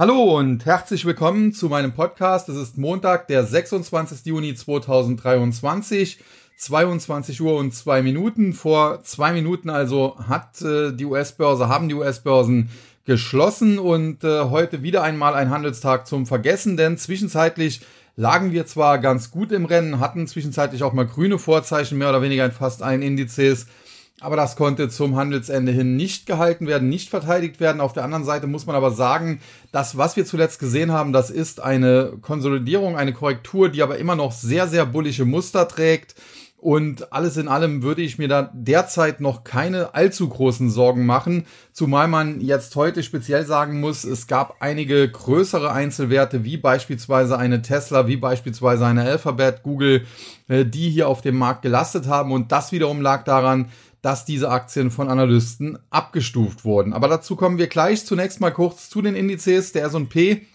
Hallo 0.00 0.38
und 0.38 0.64
herzlich 0.64 1.04
willkommen 1.04 1.52
zu 1.52 1.68
meinem 1.68 1.92
Podcast. 1.92 2.48
Es 2.48 2.56
ist 2.56 2.78
Montag, 2.78 3.28
der 3.28 3.44
26. 3.44 4.24
Juni 4.24 4.54
2023, 4.54 6.18
22 6.56 7.42
Uhr 7.42 7.58
und 7.58 7.74
zwei 7.74 8.00
Minuten. 8.00 8.54
Vor 8.54 9.02
zwei 9.02 9.34
Minuten 9.34 9.68
also 9.68 10.16
hat 10.26 10.62
äh, 10.62 10.92
die 10.92 11.04
US-Börse, 11.04 11.68
haben 11.68 11.90
die 11.90 11.96
US-Börsen 11.96 12.70
geschlossen 13.04 13.78
und 13.78 14.24
äh, 14.24 14.44
heute 14.44 14.82
wieder 14.82 15.02
einmal 15.02 15.34
ein 15.34 15.50
Handelstag 15.50 16.06
zum 16.06 16.24
Vergessen, 16.24 16.78
denn 16.78 16.96
zwischenzeitlich 16.96 17.82
lagen 18.16 18.52
wir 18.52 18.64
zwar 18.64 19.00
ganz 19.00 19.30
gut 19.30 19.52
im 19.52 19.66
Rennen, 19.66 20.00
hatten 20.00 20.26
zwischenzeitlich 20.26 20.82
auch 20.82 20.94
mal 20.94 21.06
grüne 21.06 21.38
Vorzeichen, 21.38 21.98
mehr 21.98 22.08
oder 22.08 22.22
weniger 22.22 22.46
in 22.46 22.52
fast 22.52 22.82
allen 22.82 23.02
Indizes, 23.02 23.66
aber 24.20 24.36
das 24.36 24.54
konnte 24.54 24.88
zum 24.88 25.16
Handelsende 25.16 25.72
hin 25.72 25.96
nicht 25.96 26.26
gehalten 26.26 26.66
werden, 26.66 26.88
nicht 26.88 27.08
verteidigt 27.08 27.58
werden. 27.58 27.80
Auf 27.80 27.94
der 27.94 28.04
anderen 28.04 28.24
Seite 28.24 28.46
muss 28.46 28.66
man 28.66 28.76
aber 28.76 28.90
sagen, 28.90 29.40
das, 29.72 29.96
was 29.96 30.16
wir 30.16 30.26
zuletzt 30.26 30.58
gesehen 30.58 30.92
haben, 30.92 31.12
das 31.12 31.30
ist 31.30 31.60
eine 31.60 32.12
Konsolidierung, 32.20 32.96
eine 32.96 33.14
Korrektur, 33.14 33.70
die 33.70 33.82
aber 33.82 33.98
immer 33.98 34.16
noch 34.16 34.32
sehr, 34.32 34.68
sehr 34.68 34.84
bullische 34.84 35.24
Muster 35.24 35.66
trägt. 35.66 36.14
Und 36.60 37.10
alles 37.10 37.38
in 37.38 37.48
allem 37.48 37.82
würde 37.82 38.02
ich 38.02 38.18
mir 38.18 38.28
da 38.28 38.50
derzeit 38.52 39.22
noch 39.22 39.44
keine 39.44 39.94
allzu 39.94 40.28
großen 40.28 40.68
Sorgen 40.68 41.06
machen, 41.06 41.46
zumal 41.72 42.06
man 42.06 42.42
jetzt 42.42 42.76
heute 42.76 43.02
speziell 43.02 43.46
sagen 43.46 43.80
muss, 43.80 44.04
es 44.04 44.26
gab 44.26 44.56
einige 44.60 45.10
größere 45.10 45.72
Einzelwerte, 45.72 46.44
wie 46.44 46.58
beispielsweise 46.58 47.38
eine 47.38 47.62
Tesla, 47.62 48.08
wie 48.08 48.18
beispielsweise 48.18 48.84
eine 48.84 49.04
Alphabet, 49.04 49.62
Google, 49.62 50.04
äh, 50.48 50.66
die 50.66 50.90
hier 50.90 51.08
auf 51.08 51.22
dem 51.22 51.38
Markt 51.38 51.62
gelastet 51.62 52.08
haben. 52.08 52.30
Und 52.30 52.52
das 52.52 52.72
wiederum 52.72 53.00
lag 53.00 53.24
daran, 53.24 53.70
dass 54.02 54.24
diese 54.24 54.50
Aktien 54.50 54.90
von 54.90 55.08
Analysten 55.08 55.78
abgestuft 55.90 56.64
wurden. 56.64 56.92
Aber 56.92 57.08
dazu 57.08 57.36
kommen 57.36 57.58
wir 57.58 57.66
gleich. 57.66 58.06
Zunächst 58.06 58.40
mal 58.40 58.50
kurz 58.50 58.88
zu 58.88 59.02
den 59.02 59.14
Indizes. 59.14 59.72
Der 59.72 59.84
S&P 59.84 60.46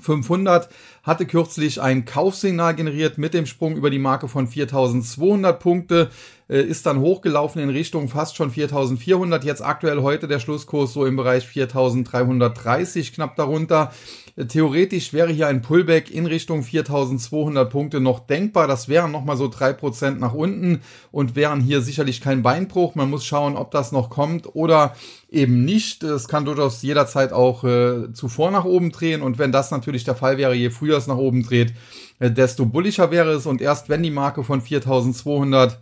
500 0.00 0.68
hatte 1.02 1.26
kürzlich 1.26 1.80
ein 1.80 2.04
Kaufsignal 2.04 2.74
generiert 2.74 3.18
mit 3.18 3.34
dem 3.34 3.46
Sprung 3.46 3.76
über 3.76 3.90
die 3.90 3.98
Marke 3.98 4.28
von 4.28 4.48
4200 4.48 5.60
Punkte, 5.60 6.10
äh, 6.48 6.62
ist 6.62 6.86
dann 6.86 7.00
hochgelaufen 7.00 7.62
in 7.62 7.70
Richtung 7.70 8.08
fast 8.08 8.36
schon 8.36 8.50
4400. 8.50 9.44
Jetzt 9.44 9.62
aktuell 9.62 10.02
heute 10.02 10.26
der 10.26 10.40
Schlusskurs 10.40 10.92
so 10.92 11.06
im 11.06 11.16
Bereich 11.16 11.46
4330, 11.46 13.12
knapp 13.12 13.36
darunter. 13.36 13.92
Theoretisch 14.36 15.12
wäre 15.12 15.30
hier 15.30 15.46
ein 15.46 15.62
Pullback 15.62 16.10
in 16.10 16.26
Richtung 16.26 16.64
4200 16.64 17.70
Punkte 17.70 18.00
noch 18.00 18.18
denkbar. 18.18 18.66
Das 18.66 18.88
wären 18.88 19.12
nochmal 19.12 19.36
so 19.36 19.46
drei 19.46 19.72
Prozent 19.72 20.18
nach 20.18 20.34
unten 20.34 20.80
und 21.12 21.36
wären 21.36 21.60
hier 21.60 21.82
sicherlich 21.82 22.20
kein 22.20 22.42
Beinbruch. 22.42 22.96
Man 22.96 23.10
muss 23.10 23.24
schauen, 23.24 23.56
ob 23.56 23.70
das 23.70 23.92
noch 23.92 24.10
kommt 24.10 24.56
oder 24.56 24.96
eben 25.30 25.64
nicht. 25.64 26.02
Es 26.02 26.26
kann 26.26 26.44
durchaus 26.44 26.82
jederzeit 26.82 27.32
auch 27.32 27.62
äh, 27.62 28.12
zuvor 28.12 28.50
nach 28.50 28.64
oben 28.64 28.90
drehen 28.90 29.22
und 29.22 29.38
wenn 29.38 29.52
das 29.52 29.70
natürlich 29.70 30.02
der 30.02 30.16
Fall 30.16 30.36
wäre, 30.36 30.54
je 30.54 30.70
früher 30.70 30.98
es 30.98 31.06
nach 31.06 31.16
oben 31.16 31.44
dreht, 31.44 31.72
äh, 32.18 32.28
desto 32.28 32.66
bullischer 32.66 33.12
wäre 33.12 33.34
es 33.34 33.46
und 33.46 33.62
erst 33.62 33.88
wenn 33.88 34.02
die 34.02 34.10
Marke 34.10 34.42
von 34.42 34.60
4200 34.60 35.78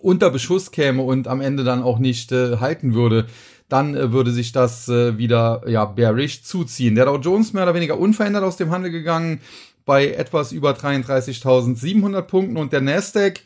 unter 0.00 0.30
Beschuss 0.30 0.70
käme 0.70 1.02
und 1.02 1.26
am 1.26 1.40
Ende 1.40 1.64
dann 1.64 1.82
auch 1.82 1.98
nicht 1.98 2.30
äh, 2.30 2.58
halten 2.58 2.94
würde, 2.94 3.26
dann 3.68 3.94
äh, 3.94 4.12
würde 4.12 4.32
sich 4.32 4.52
das 4.52 4.88
äh, 4.88 5.18
wieder 5.18 5.62
ja 5.66 5.84
bearish 5.84 6.42
zuziehen. 6.42 6.94
Der 6.94 7.06
Dow 7.06 7.18
Jones 7.18 7.52
mehr 7.52 7.64
oder 7.64 7.74
weniger 7.74 7.98
unverändert 7.98 8.44
aus 8.44 8.56
dem 8.56 8.70
Handel 8.70 8.90
gegangen 8.90 9.40
bei 9.84 10.08
etwas 10.08 10.52
über 10.52 10.72
33.700 10.72 12.22
Punkten 12.22 12.56
und 12.56 12.72
der 12.72 12.80
Nasdaq 12.80 13.40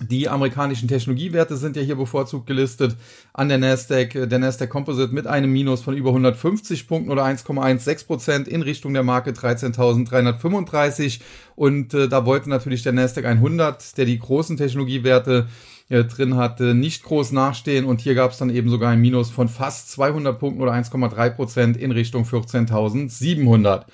die 0.00 0.28
amerikanischen 0.28 0.88
Technologiewerte 0.88 1.56
sind 1.56 1.76
ja 1.76 1.82
hier 1.82 1.94
bevorzugt 1.94 2.48
gelistet 2.48 2.96
an 3.32 3.48
der 3.48 3.58
Nasdaq, 3.58 4.28
der 4.28 4.40
Nasdaq 4.40 4.68
Composite 4.68 5.14
mit 5.14 5.28
einem 5.28 5.52
Minus 5.52 5.82
von 5.82 5.96
über 5.96 6.08
150 6.10 6.88
Punkten 6.88 7.12
oder 7.12 7.24
1,16 7.24 8.06
Prozent 8.06 8.48
in 8.48 8.62
Richtung 8.62 8.92
der 8.92 9.04
Marke 9.04 9.30
13.335 9.30 11.20
und 11.54 11.94
äh, 11.94 12.08
da 12.08 12.26
wollte 12.26 12.50
natürlich 12.50 12.82
der 12.82 12.92
Nasdaq 12.92 13.24
100, 13.24 13.96
der 13.96 14.04
die 14.04 14.18
großen 14.18 14.56
Technologiewerte 14.56 15.46
äh, 15.88 16.04
drin 16.04 16.36
hatte, 16.36 16.74
nicht 16.74 17.04
groß 17.04 17.32
nachstehen 17.32 17.84
und 17.84 18.00
hier 18.00 18.14
gab 18.14 18.32
es 18.32 18.38
dann 18.38 18.50
eben 18.50 18.70
sogar 18.70 18.90
ein 18.90 19.00
Minus 19.00 19.30
von 19.30 19.48
fast 19.48 19.90
200 19.92 20.38
Punkten 20.38 20.62
oder 20.62 20.72
1,3 20.72 21.30
Prozent 21.30 21.76
in 21.76 21.90
Richtung 21.90 22.24
14.700. 22.24 23.84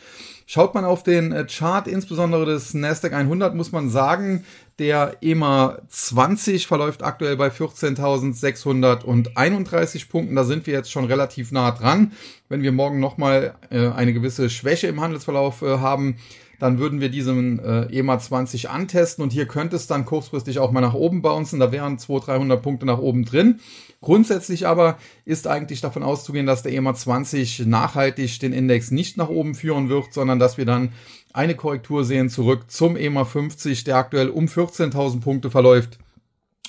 Schaut 0.53 0.75
man 0.75 0.84
auf 0.84 1.05
den 1.05 1.31
äh, 1.31 1.47
Chart, 1.47 1.87
insbesondere 1.87 2.45
des 2.45 2.75
Nasdaq 2.75 3.12
100, 3.12 3.55
muss 3.55 3.71
man 3.71 3.89
sagen, 3.89 4.45
der 4.81 5.19
EMA 5.21 5.79
20 5.89 6.67
verläuft 6.67 7.05
aktuell 7.05 7.37
bei 7.37 7.50
14.631 7.50 10.09
Punkten. 10.09 10.34
Da 10.34 10.43
sind 10.43 10.67
wir 10.67 10.75
jetzt 10.75 10.91
schon 10.91 11.05
relativ 11.05 11.53
nah 11.53 11.71
dran. 11.71 12.11
Wenn 12.49 12.62
wir 12.62 12.73
morgen 12.73 12.99
nochmal 12.99 13.55
äh, 13.71 13.91
eine 13.91 14.12
gewisse 14.12 14.50
Schwäche 14.50 14.89
im 14.89 15.00
Handelsverlauf 15.00 15.62
äh, 15.62 15.79
haben, 15.79 16.17
dann 16.60 16.78
würden 16.78 17.00
wir 17.00 17.09
diesen 17.09 17.59
äh, 17.59 17.87
EMA 17.87 18.19
20 18.19 18.71
antesten 18.71 19.22
und 19.22 19.32
hier 19.32 19.47
könnte 19.47 19.76
es 19.76 19.87
dann 19.87 20.04
kurzfristig 20.04 20.60
auch 20.60 20.71
mal 20.71 20.81
nach 20.81 20.94
oben 20.94 21.22
bouncen. 21.22 21.59
Da 21.59 21.72
wären 21.72 21.98
200, 21.98 22.28
300 22.28 22.62
Punkte 22.62 22.87
nach 22.87 22.98
oben 22.98 23.25
drin. 23.25 23.60
Grundsätzlich 24.03 24.66
aber 24.66 24.99
ist 25.25 25.47
eigentlich 25.47 25.81
davon 25.81 26.03
auszugehen, 26.03 26.47
dass 26.47 26.62
der 26.62 26.72
EMA 26.72 26.94
20 26.94 27.66
nachhaltig 27.66 28.38
den 28.41 28.53
Index 28.53 28.91
nicht 28.91 29.16
nach 29.16 29.28
oben 29.28 29.54
führen 29.54 29.88
wird, 29.88 30.12
sondern 30.12 30.38
dass 30.38 30.59
wir 30.59 30.66
dann 30.66 30.93
eine 31.32 31.56
Korrektur 31.56 32.04
sehen 32.04 32.28
zurück 32.28 32.70
zum 32.70 32.97
EMA 32.97 33.25
50, 33.25 33.84
der 33.84 33.97
aktuell 33.97 34.28
um 34.28 34.44
14.000 34.47 35.20
Punkte 35.20 35.50
verläuft 35.50 35.99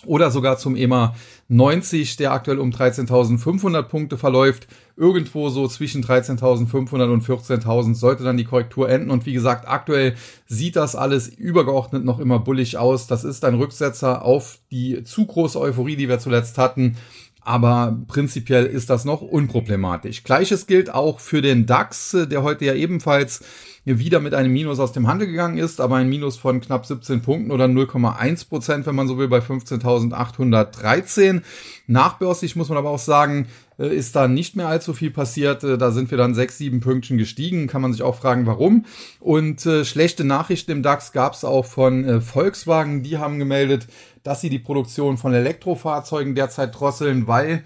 oder 0.06 0.32
sogar 0.32 0.58
zum 0.58 0.76
EMA 0.76 1.16
90, 1.48 2.16
der 2.18 2.32
aktuell 2.32 2.60
um 2.60 2.72
13.500 2.72 3.84
Punkte 3.84 4.18
verläuft. 4.18 4.68
Irgendwo 4.96 5.50
so 5.50 5.68
zwischen 5.68 6.04
13.500 6.04 7.12
und 7.12 7.24
14.000 7.24 7.96
sollte 7.96 8.24
dann 8.24 8.38
die 8.38 8.44
Korrektur 8.44 8.90
enden. 8.90 9.10
Und 9.10 9.26
wie 9.26 9.34
gesagt, 9.34 9.68
aktuell 9.68 10.16
sieht 10.48 10.76
das 10.76 10.96
alles 10.96 11.28
übergeordnet 11.28 12.06
noch 12.06 12.20
immer 12.20 12.40
bullig 12.40 12.78
aus. 12.78 13.08
Das 13.08 13.24
ist 13.24 13.44
ein 13.46 13.56
Rücksetzer 13.56 14.24
auf 14.24 14.60
die 14.72 15.04
zu 15.04 15.26
große 15.26 15.60
Euphorie, 15.60 15.96
die 15.96 16.10
wir 16.10 16.20
zuletzt 16.20 16.58
hatten. 16.58 16.98
Aber 17.44 17.98
prinzipiell 18.08 18.68
ist 18.68 18.92
das 18.92 19.04
noch 19.04 19.22
unproblematisch. 19.22 20.24
Gleiches 20.24 20.68
gilt 20.68 20.94
auch 20.94 21.20
für 21.20 21.42
den 21.42 21.66
DAX, 21.66 22.16
der 22.30 22.44
heute 22.44 22.66
ja 22.66 22.76
ebenfalls 22.76 23.44
wieder 23.84 24.20
mit 24.20 24.36
einem 24.36 24.54
Minus 24.54 24.80
aus 24.80 24.92
dem 24.92 25.08
Handel 25.08 25.28
gegangen 25.28 25.58
ist, 25.58 25.82
aber 25.82 25.96
ein 25.96 26.08
Minus 26.08 26.38
von 26.38 26.62
knapp 26.62 26.86
17 26.86 27.24
Punkten 27.24 27.52
oder 27.52 27.66
0,1 27.66 28.48
Prozent, 28.48 28.86
wenn 28.86 28.94
man 28.94 29.08
so 29.08 29.18
will, 29.18 29.28
bei 29.28 29.40
15.813. 29.40 31.42
Nachbörslich 31.88 32.56
muss 32.56 32.70
man 32.70 32.78
aber 32.78 32.92
auch 32.92 33.00
sagen, 33.00 33.48
ist 33.88 34.16
da 34.16 34.28
nicht 34.28 34.56
mehr 34.56 34.68
allzu 34.68 34.94
viel 34.94 35.12
passiert. 35.12 35.64
Äh, 35.64 35.78
da 35.78 35.92
sind 35.92 36.12
wir 36.12 36.18
dann 36.18 36.34
sechs, 36.34 36.58
sieben 36.58 36.80
Pünktchen 36.80 37.18
gestiegen. 37.18 37.68
Kann 37.68 37.82
man 37.82 37.92
sich 37.94 38.04
auch 38.04 38.16
fragen, 38.16 38.46
warum. 38.46 38.86
Und 39.20 39.66
äh, 39.66 39.86
schlechte 39.86 40.24
Nachrichten 40.24 40.72
im 40.72 40.84
DAX 40.84 41.12
gab 41.12 41.34
es 41.34 41.44
auch 41.44 41.66
von 41.66 42.04
äh, 42.06 42.22
Volkswagen. 42.22 43.04
Die 43.04 43.18
haben 43.18 43.40
gemeldet, 43.40 43.88
dass 44.24 44.42
sie 44.42 44.50
die 44.50 44.60
Produktion 44.60 45.18
von 45.18 45.34
Elektrofahrzeugen 45.34 46.36
derzeit 46.36 46.80
drosseln, 46.80 47.28
weil 47.28 47.64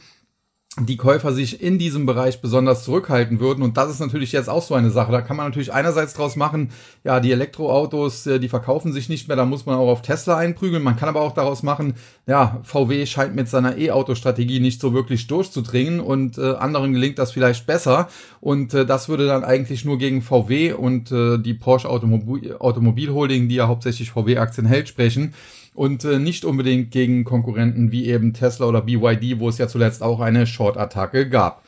die 0.77 0.97
Käufer 0.97 1.31
sich 1.31 1.61
in 1.61 1.79
diesem 1.79 2.05
Bereich 2.05 2.41
besonders 2.41 2.83
zurückhalten 2.83 3.39
würden. 3.39 3.63
Und 3.63 3.77
das 3.77 3.89
ist 3.89 4.01
natürlich 4.01 4.33
jetzt 4.33 4.49
auch 4.49 4.61
so 4.61 4.73
eine 4.75 4.89
Sache. 4.89 5.11
Da 5.11 5.21
kann 5.21 5.37
man 5.37 5.45
natürlich 5.45 5.71
einerseits 5.71 6.13
draus 6.13 6.35
machen, 6.35 6.71
ja, 7.05 7.21
die 7.21 7.31
Elektroautos, 7.31 8.27
äh, 8.27 8.39
die 8.39 8.49
verkaufen 8.49 8.91
sich 8.91 9.07
nicht 9.07 9.29
mehr, 9.29 9.37
da 9.37 9.45
muss 9.45 9.65
man 9.65 9.75
auch 9.75 9.89
auf 9.89 10.01
Tesla 10.01 10.37
einprügeln. 10.37 10.83
Man 10.83 10.97
kann 10.97 11.07
aber 11.07 11.21
auch 11.21 11.33
daraus 11.33 11.63
machen, 11.63 11.93
ja, 12.27 12.59
VW 12.63 13.05
scheint 13.05 13.35
mit 13.35 13.47
seiner 13.47 13.77
E-Auto-Strategie 13.77 14.59
nicht 14.59 14.81
so 14.81 14.93
wirklich 14.93 15.27
durchzudringen 15.27 16.01
und 16.01 16.37
äh, 16.37 16.55
anderen 16.55 16.91
gelingt 16.91 17.19
das 17.19 17.31
vielleicht 17.31 17.65
besser. 17.65 18.09
Und 18.41 18.73
äh, 18.73 18.85
das 18.85 19.07
würde 19.07 19.27
dann 19.27 19.45
eigentlich 19.45 19.85
nur 19.85 19.97
gegen 19.97 20.21
VW 20.21 20.73
und 20.73 21.09
äh, 21.11 21.37
die 21.37 21.53
Porsche 21.53 21.89
Automobil, 21.89 23.13
Holding, 23.13 23.47
die 23.47 23.55
ja 23.55 23.67
hauptsächlich 23.67 24.11
VW-Aktien 24.11 24.67
hält, 24.67 24.89
sprechen 24.89 25.33
und 25.75 26.03
äh, 26.05 26.19
nicht 26.19 26.45
unbedingt 26.45 26.91
gegen 26.91 27.23
Konkurrenten 27.23 27.91
wie 27.91 28.07
eben 28.07 28.33
Tesla 28.33 28.65
oder 28.65 28.81
BYD, 28.81 29.39
wo 29.39 29.49
es 29.49 29.57
ja 29.57 29.67
zuletzt 29.67 30.01
auch 30.01 30.21
eine 30.21 30.47
Short-Attacke 30.47 31.29
gab. 31.29 31.63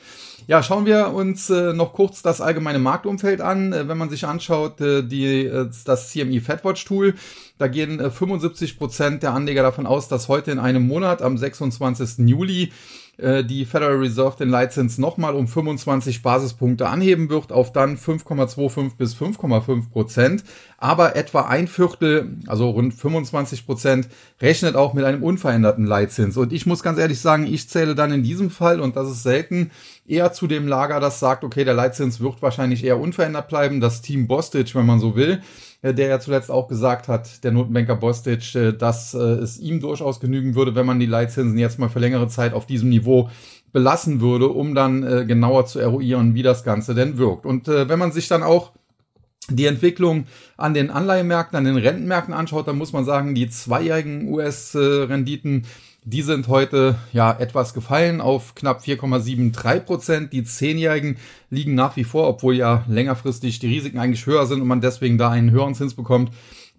Ja, 0.47 0.63
schauen 0.63 0.85
wir 0.85 1.13
uns 1.13 1.49
äh, 1.49 1.73
noch 1.73 1.91
kurz 1.91 2.21
das 2.21 2.39
allgemeine 2.39 2.79
Marktumfeld 2.79 3.41
an. 3.41 3.73
Äh, 3.73 3.89
wenn 3.89 3.97
man 3.97 4.09
sich 4.09 4.25
anschaut, 4.25 4.79
äh, 4.79 5.03
die, 5.03 5.45
äh, 5.45 5.69
das 5.83 6.09
CME 6.09 6.39
FedWatch 6.39 6.85
Tool, 6.85 7.15
da 7.57 7.67
gehen 7.67 7.99
äh, 7.99 8.09
75 8.09 8.77
Prozent 8.77 9.23
der 9.23 9.33
Anleger 9.33 9.61
davon 9.61 9.85
aus, 9.85 10.07
dass 10.07 10.29
heute 10.29 10.51
in 10.51 10.59
einem 10.59 10.87
Monat 10.87 11.21
am 11.21 11.37
26. 11.37 12.29
Juli 12.29 12.63
äh, 12.63 12.69
die 13.17 13.65
Federal 13.65 13.95
Reserve 13.95 14.37
den 14.37 14.49
Leitzins 14.49 14.99
nochmal 14.99 15.33
um 15.33 15.47
25 15.47 16.21
Basispunkte 16.21 16.87
anheben 16.87 17.29
wird 17.29 17.51
auf 17.51 17.73
dann 17.73 17.97
5,25 17.97 18.95
bis 18.95 19.15
5,5 19.15 19.89
Prozent. 19.89 20.43
Aber 20.77 21.15
etwa 21.15 21.41
ein 21.41 21.67
Viertel, 21.67 22.37
also 22.45 22.69
rund 22.69 22.93
25 22.93 23.65
Prozent, 23.65 24.07
rechnet 24.39 24.75
auch 24.75 24.93
mit 24.93 25.05
einem 25.05 25.23
unveränderten 25.23 25.85
Leitzins. 25.85 26.37
Und 26.37 26.53
ich 26.53 26.67
muss 26.67 26.83
ganz 26.83 26.99
ehrlich 26.99 27.19
sagen, 27.19 27.47
ich 27.51 27.67
zähle 27.67 27.95
dann 27.95 28.11
in 28.11 28.21
diesem 28.21 28.51
Fall, 28.51 28.79
und 28.79 28.95
das 28.95 29.09
ist 29.09 29.23
selten, 29.23 29.71
eher 30.07 30.31
zu 30.31 30.45
dem 30.45 30.67
Lager, 30.67 30.99
das 30.99 31.19
sagt, 31.19 31.43
okay, 31.43 31.63
der 31.63 31.73
Leitzins 31.73 32.19
wird 32.19 32.41
wahrscheinlich 32.43 32.83
eher 32.83 32.99
unverändert 32.99 33.47
bleiben. 33.47 33.81
Das 33.81 34.01
Team 34.01 34.27
Bostic, 34.27 34.75
wenn 34.75 34.85
man 34.85 34.99
so 34.99 35.15
will, 35.15 35.41
äh, 35.41 35.66
der 35.83 36.07
ja 36.07 36.19
zuletzt 36.19 36.49
auch 36.49 36.67
gesagt 36.67 37.07
hat, 37.07 37.43
der 37.43 37.51
Notenbanker 37.51 37.95
Bostic, 37.95 38.55
äh, 38.55 38.73
dass 38.73 39.13
äh, 39.13 39.17
es 39.17 39.59
ihm 39.59 39.79
durchaus 39.79 40.19
genügen 40.19 40.55
würde, 40.55 40.75
wenn 40.75 40.85
man 40.85 40.99
die 40.99 41.05
Leitzinsen 41.05 41.57
jetzt 41.57 41.79
mal 41.79 41.89
für 41.89 41.99
längere 41.99 42.27
Zeit 42.27 42.53
auf 42.53 42.65
diesem 42.65 42.89
Niveau 42.89 43.29
belassen 43.71 44.21
würde, 44.21 44.49
um 44.49 44.73
dann 44.73 45.03
äh, 45.03 45.25
genauer 45.25 45.65
zu 45.65 45.79
eruieren, 45.79 46.33
wie 46.33 46.43
das 46.43 46.63
Ganze 46.63 46.95
denn 46.95 47.17
wirkt. 47.17 47.45
Und 47.45 47.67
äh, 47.67 47.87
wenn 47.89 47.99
man 47.99 48.11
sich 48.11 48.27
dann 48.27 48.43
auch 48.43 48.71
die 49.49 49.65
Entwicklung 49.65 50.25
an 50.57 50.73
den 50.73 50.89
Anleihemärkten, 50.89 51.57
an 51.57 51.65
den 51.65 51.77
Rentenmärkten 51.77 52.33
anschaut, 52.33 52.67
dann 52.67 52.77
muss 52.77 52.91
man 52.91 53.05
sagen, 53.05 53.33
die 53.33 53.49
zweijährigen 53.49 54.29
US-Renditen, 54.29 55.65
die 56.09 56.21
sind 56.21 56.47
heute 56.47 56.95
ja 57.11 57.37
etwas 57.37 57.73
gefallen 57.73 58.21
auf 58.21 58.55
knapp 58.55 58.81
4,73 58.81 59.79
Prozent. 59.81 60.31
Die 60.31 60.45
zehnjährigen 60.45 61.17
liegen 61.49 61.75
nach 61.75 61.97
wie 61.97 62.05
vor, 62.05 62.29
obwohl 62.29 62.55
ja 62.55 62.85
längerfristig 62.87 63.59
die 63.59 63.67
Risiken 63.67 63.99
eigentlich 63.99 64.25
höher 64.25 64.45
sind 64.45 64.61
und 64.61 64.69
man 64.69 64.79
deswegen 64.79 65.17
da 65.17 65.29
einen 65.29 65.51
höheren 65.51 65.75
Zins 65.75 65.95
bekommt, 65.95 66.31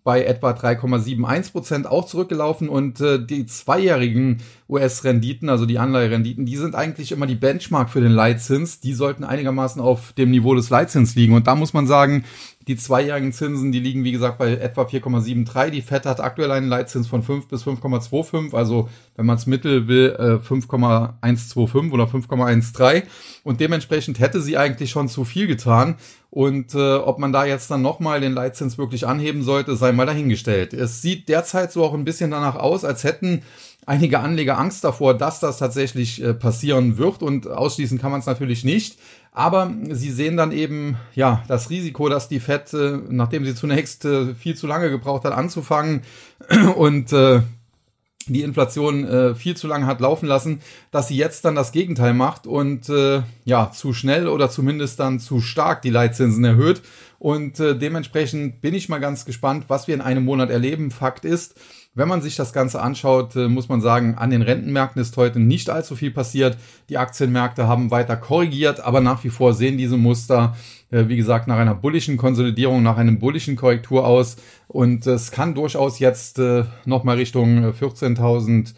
bei 0.03 0.25
etwa 0.25 0.53
3,71 0.53 1.53
Prozent 1.53 1.87
auch 1.87 2.07
zurückgelaufen 2.07 2.71
und 2.71 3.03
äh, 3.03 3.23
die 3.23 3.45
zweijährigen 3.45 4.39
US-Renditen, 4.67 5.51
also 5.51 5.67
die 5.67 5.79
Anleiherenditen, 5.79 6.47
die 6.47 6.57
sind 6.57 6.75
eigentlich 6.75 7.13
immer 7.13 7.27
die 7.27 7.35
Benchmark 7.35 7.91
für 7.91 8.01
den 8.01 8.13
Leitzins. 8.13 8.81
Die 8.81 8.95
sollten 8.95 9.25
einigermaßen 9.25 9.83
auf 9.83 10.15
dem 10.15 10.31
Niveau 10.31 10.55
des 10.55 10.71
Leitzins 10.71 11.15
liegen. 11.15 11.35
Und 11.35 11.47
da 11.47 11.55
muss 11.55 11.75
man 11.75 11.87
sagen, 11.87 12.25
die 12.69 12.77
zweijährigen 12.77 13.33
Zinsen, 13.33 13.73
die 13.73 13.81
liegen 13.81 14.05
wie 14.05 14.13
gesagt 14.13 14.37
bei 14.37 14.53
etwa 14.53 14.83
4,73. 14.83 15.71
Die 15.71 15.81
FED 15.81 16.05
hat 16.05 16.21
aktuell 16.21 16.51
einen 16.51 16.69
Leitzins 16.69 17.09
von 17.09 17.23
5 17.23 17.49
bis 17.49 17.65
5,25. 17.65 18.55
Also 18.55 18.91
wenn 19.17 19.25
man 19.25 19.37
es 19.37 19.47
mittel 19.47 19.89
will, 19.89 20.39
5,125 20.43 21.91
äh, 21.91 21.95
oder 21.95 22.05
5,13. 22.05 23.05
Und 23.43 23.61
dementsprechend 23.61 24.21
hätte 24.21 24.43
sie 24.43 24.59
eigentlich 24.59 24.91
schon 24.91 25.09
zu 25.09 25.25
viel 25.25 25.47
getan. 25.47 25.97
Und 26.31 26.75
äh, 26.75 26.97
ob 26.97 27.19
man 27.19 27.33
da 27.33 27.47
jetzt 27.47 27.71
dann 27.71 27.81
nochmal 27.81 28.21
den 28.21 28.35
Leitzins 28.35 28.77
wirklich 28.77 29.07
anheben 29.07 29.43
sollte, 29.43 29.75
sei 29.75 29.93
mal 29.93 30.05
dahingestellt. 30.05 30.75
Es 30.75 31.01
sieht 31.01 31.31
derzeit 31.31 31.73
so 31.73 31.83
auch 31.85 31.95
ein 31.95 32.05
bisschen 32.05 32.31
danach 32.31 32.57
aus, 32.57 32.85
als 32.85 33.03
hätten 33.03 33.43
einige 33.87 34.21
Anleger 34.21 34.59
Angst 34.59 34.85
davor, 34.85 35.15
dass 35.15 35.41
das 35.41 35.57
tatsächlich 35.57 36.23
äh, 36.23 36.35
passieren 36.35 36.99
wird 36.99 37.23
und 37.23 37.49
ausschließen 37.49 37.99
kann 37.99 38.11
man 38.11 38.21
es 38.21 38.27
natürlich 38.27 38.63
nicht. 38.63 38.99
Aber 39.33 39.73
sie 39.91 40.11
sehen 40.11 40.37
dann 40.37 40.53
eben 40.53 40.97
ja 41.15 41.43
das 41.49 41.71
Risiko, 41.71 42.09
dass 42.09 42.29
die 42.29 42.41
Fed, 42.41 42.73
äh, 42.75 42.99
nachdem 43.09 43.45
sie 43.45 43.55
zunächst 43.55 44.05
äh, 44.05 44.35
viel 44.35 44.57
zu 44.57 44.67
lange 44.67 44.91
gebraucht 44.91 45.25
hat, 45.25 45.33
anzufangen 45.33 46.03
und 46.77 47.13
äh, 47.13 47.43
die 48.27 48.43
Inflation 48.43 49.35
viel 49.37 49.57
zu 49.57 49.67
lange 49.69 49.87
hat 49.87 50.03
laufen 50.03 50.27
lassen, 50.27 50.61
dass 50.91 51.09
sie 51.09 51.17
jetzt 51.17 51.47
dann 51.47 51.55
das 51.55 51.73
Gegenteil 51.73 52.13
macht 52.13 52.47
und 52.47 52.93
ja 53.47 53.73
zu 53.73 53.95
schnell 53.95 54.29
oder 54.29 54.51
zumindest 54.51 55.01
dann 55.01 55.19
zu 55.19 55.41
stark 55.41 55.81
die 55.81 55.89
Leitzinsen 55.89 56.45
erhöht. 56.45 56.83
Und 57.19 57.59
äh, 57.59 57.77
dementsprechend 57.77 58.61
bin 58.61 58.75
ich 58.75 58.89
mal 58.89 59.01
ganz 59.01 59.25
gespannt, 59.25 59.65
was 59.69 59.89
wir 59.89 59.95
in 59.95 60.01
einem 60.01 60.25
Monat 60.25 60.51
erleben. 60.51 60.93
Fakt 60.93 61.25
ist, 61.25 61.57
wenn 61.95 62.07
man 62.07 62.23
sich 62.23 62.37
das 62.37 62.53
Ganze 62.53 62.81
anschaut, 62.81 63.35
äh, 63.35 63.49
muss 63.49 63.69
man 63.69 63.81
sagen, 63.81 64.15
an 64.15 64.31
den 64.31 64.43
Rentenmärkten 64.43 65.03
ist 65.03 65.17
heute 65.17 65.41
nicht 65.41 65.69
allzu 65.69 65.97
viel 65.97 66.13
passiert. 66.13 66.57
Die 66.89 66.97
Aktienmärkte 66.97 67.67
haben 67.67 67.91
weiter 67.91 68.17
korrigiert, 68.17 68.79
aber 68.79 69.01
nach 69.01 69.25
wie 69.25 69.31
vor 69.31 69.53
sehen 69.53 69.79
diese 69.79 69.97
Muster, 69.97 70.57
äh, 70.93 71.09
wie 71.09 71.17
gesagt, 71.17 71.49
nach 71.49 71.59
einer 71.59 71.75
bullischen 71.75 72.17
Konsolidierung, 72.17 72.85
nach 72.85 72.99
einem 72.99 73.19
bullischen 73.19 73.57
Korrektur 73.57 74.07
aus. 74.07 74.37
Und 74.69 75.05
es 75.09 75.33
kann 75.33 75.57
durchaus 75.57 75.99
jetzt 75.99 76.39
äh, 76.39 76.67
nochmal 76.85 77.17
Richtung 77.17 77.73
14.000 77.73 78.75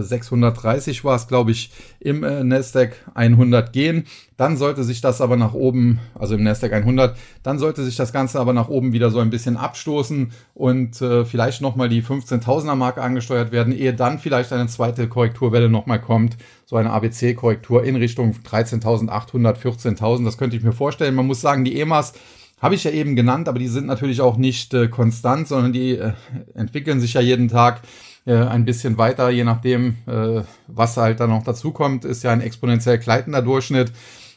630 0.00 1.04
war 1.04 1.16
es, 1.16 1.28
glaube 1.28 1.50
ich, 1.50 1.72
im 2.00 2.24
äh, 2.24 2.44
Nasdaq 2.44 2.94
100 3.14 3.72
gehen. 3.72 4.04
Dann 4.36 4.56
sollte 4.56 4.84
sich 4.84 5.00
das 5.00 5.20
aber 5.20 5.36
nach 5.36 5.54
oben, 5.54 6.00
also 6.14 6.34
im 6.34 6.42
Nasdaq 6.42 6.72
100, 6.72 7.16
dann 7.42 7.58
sollte 7.58 7.84
sich 7.84 7.96
das 7.96 8.12
Ganze 8.12 8.40
aber 8.40 8.52
nach 8.52 8.68
oben 8.68 8.92
wieder 8.92 9.10
so 9.10 9.18
ein 9.18 9.30
bisschen 9.30 9.56
abstoßen 9.56 10.32
und 10.54 11.00
äh, 11.02 11.24
vielleicht 11.24 11.60
nochmal 11.60 11.88
die 11.88 12.02
15.000er 12.02 12.74
Marke 12.74 13.02
angesteuert 13.02 13.52
werden, 13.52 13.76
ehe 13.76 13.94
dann 13.94 14.18
vielleicht 14.18 14.52
eine 14.52 14.66
zweite 14.68 15.08
Korrekturwelle 15.08 15.68
nochmal 15.68 16.00
kommt, 16.00 16.36
so 16.64 16.76
eine 16.76 16.90
ABC-Korrektur 16.90 17.84
in 17.84 17.96
Richtung 17.96 18.34
13.800, 18.44 19.56
14.000. 19.56 20.24
Das 20.24 20.38
könnte 20.38 20.56
ich 20.56 20.62
mir 20.62 20.72
vorstellen. 20.72 21.14
Man 21.14 21.26
muss 21.26 21.40
sagen, 21.40 21.64
die 21.64 21.78
EMAs 21.78 22.14
habe 22.62 22.76
ich 22.76 22.84
ja 22.84 22.92
eben 22.92 23.16
genannt, 23.16 23.48
aber 23.48 23.58
die 23.58 23.66
sind 23.66 23.86
natürlich 23.86 24.20
auch 24.20 24.36
nicht 24.36 24.72
äh, 24.72 24.86
konstant, 24.86 25.48
sondern 25.48 25.72
die 25.72 25.98
äh, 25.98 26.12
entwickeln 26.54 27.00
sich 27.00 27.14
ja 27.14 27.20
jeden 27.20 27.48
Tag 27.48 27.82
äh, 28.24 28.34
ein 28.34 28.64
bisschen 28.64 28.98
weiter, 28.98 29.30
je 29.30 29.44
nachdem, 29.44 29.96
äh, 30.06 30.42
was 30.66 30.96
halt 30.96 31.20
dann 31.20 31.30
noch 31.30 31.42
dazu 31.42 31.72
kommt, 31.72 32.04
ist 32.04 32.22
ja 32.22 32.32
ein 32.32 32.40
exponentiell 32.40 32.98
gleitender 32.98 33.42
Durchschnitt. 33.42 33.92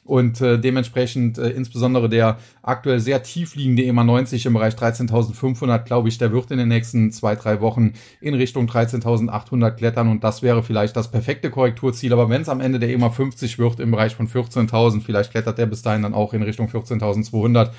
Und 0.06 0.40
äh, 0.40 0.60
dementsprechend 0.60 1.40
äh, 1.40 1.50
insbesondere 1.50 2.10
der 2.10 2.38
aktuell 2.62 3.00
sehr 3.00 3.24
tief 3.24 3.56
liegende 3.56 3.84
EMA 3.84 4.04
90 4.04 4.46
im 4.46 4.54
Bereich 4.54 4.76
13.500, 4.76 5.80
glaube 5.80 6.10
ich, 6.10 6.20
der 6.20 6.32
wird 6.32 6.52
in 6.52 6.60
den 6.60 6.68
nächsten 6.68 7.12
zwei, 7.12 7.36
drei 7.36 7.60
Wochen 7.60 7.94
in 8.22 8.36
Richtung 8.36 8.68
13.800 8.68 9.72
klettern 9.72 10.10
und 10.10 10.24
das 10.24 10.44
wäre 10.44 10.62
vielleicht 10.62 10.96
das 10.96 11.10
perfekte 11.10 11.50
Korrekturziel. 11.50 12.14
Aber 12.14 12.30
wenn 12.30 12.44
es 12.44 12.50
am 12.50 12.62
Ende 12.62 12.78
der 12.78 12.90
EMA 12.90 13.10
50 13.10 13.58
wird 13.58 13.80
im 13.80 13.90
Bereich 13.90 14.16
von 14.16 14.28
14.000, 14.28 15.02
vielleicht 15.02 15.32
klettert 15.32 15.58
der 15.58 15.66
bis 15.66 15.82
dahin 15.82 16.04
dann 16.04 16.14
auch 16.14 16.34
in 16.34 16.44
Richtung 16.44 16.68
14.200, 16.68 17.72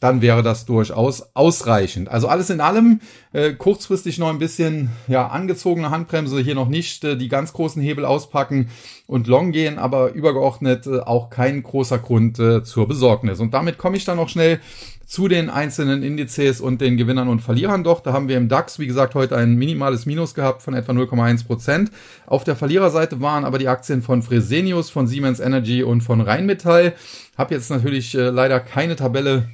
dann 0.00 0.20
wäre 0.20 0.42
das 0.42 0.66
durchaus 0.66 1.34
ausreichend. 1.34 2.10
Also 2.10 2.28
alles 2.28 2.50
in 2.50 2.60
allem 2.60 3.00
äh, 3.32 3.52
kurzfristig 3.52 4.18
noch 4.18 4.28
ein 4.28 4.38
bisschen 4.38 4.90
ja 5.08 5.28
angezogene 5.28 5.90
Handbremse, 5.90 6.40
hier 6.40 6.54
noch 6.54 6.68
nicht 6.68 7.04
äh, 7.04 7.16
die 7.16 7.28
ganz 7.28 7.54
großen 7.54 7.80
Hebel 7.80 8.04
auspacken 8.04 8.68
und 9.06 9.26
long 9.26 9.52
gehen, 9.52 9.78
aber 9.78 10.12
übergeordnet 10.12 10.86
äh, 10.86 11.00
auch 11.00 11.30
kein 11.30 11.62
großer 11.70 11.98
Grund 11.98 12.38
äh, 12.38 12.62
zur 12.62 12.86
Besorgnis. 12.86 13.40
Und 13.40 13.54
damit 13.54 13.78
komme 13.78 13.96
ich 13.96 14.04
dann 14.04 14.16
noch 14.16 14.28
schnell 14.28 14.60
zu 15.06 15.26
den 15.26 15.50
einzelnen 15.50 16.02
Indizes 16.02 16.60
und 16.60 16.80
den 16.80 16.96
Gewinnern 16.96 17.28
und 17.28 17.40
Verlierern 17.40 17.82
doch. 17.82 18.00
Da 18.00 18.12
haben 18.12 18.28
wir 18.28 18.36
im 18.36 18.48
DAX, 18.48 18.78
wie 18.78 18.86
gesagt, 18.86 19.14
heute 19.14 19.36
ein 19.36 19.56
minimales 19.56 20.06
Minus 20.06 20.34
gehabt 20.34 20.62
von 20.62 20.74
etwa 20.74 20.92
0,1 20.92 21.46
Prozent. 21.46 21.90
Auf 22.26 22.44
der 22.44 22.54
Verliererseite 22.54 23.20
waren 23.20 23.44
aber 23.44 23.58
die 23.58 23.68
Aktien 23.68 24.02
von 24.02 24.22
Fresenius, 24.22 24.88
von 24.90 25.08
Siemens 25.08 25.40
Energy 25.40 25.82
und 25.82 26.02
von 26.02 26.20
Rheinmetall. 26.20 26.94
Hab 27.36 27.50
jetzt 27.50 27.70
natürlich 27.70 28.14
äh, 28.14 28.30
leider 28.30 28.60
keine 28.60 28.94
Tabelle 28.94 29.48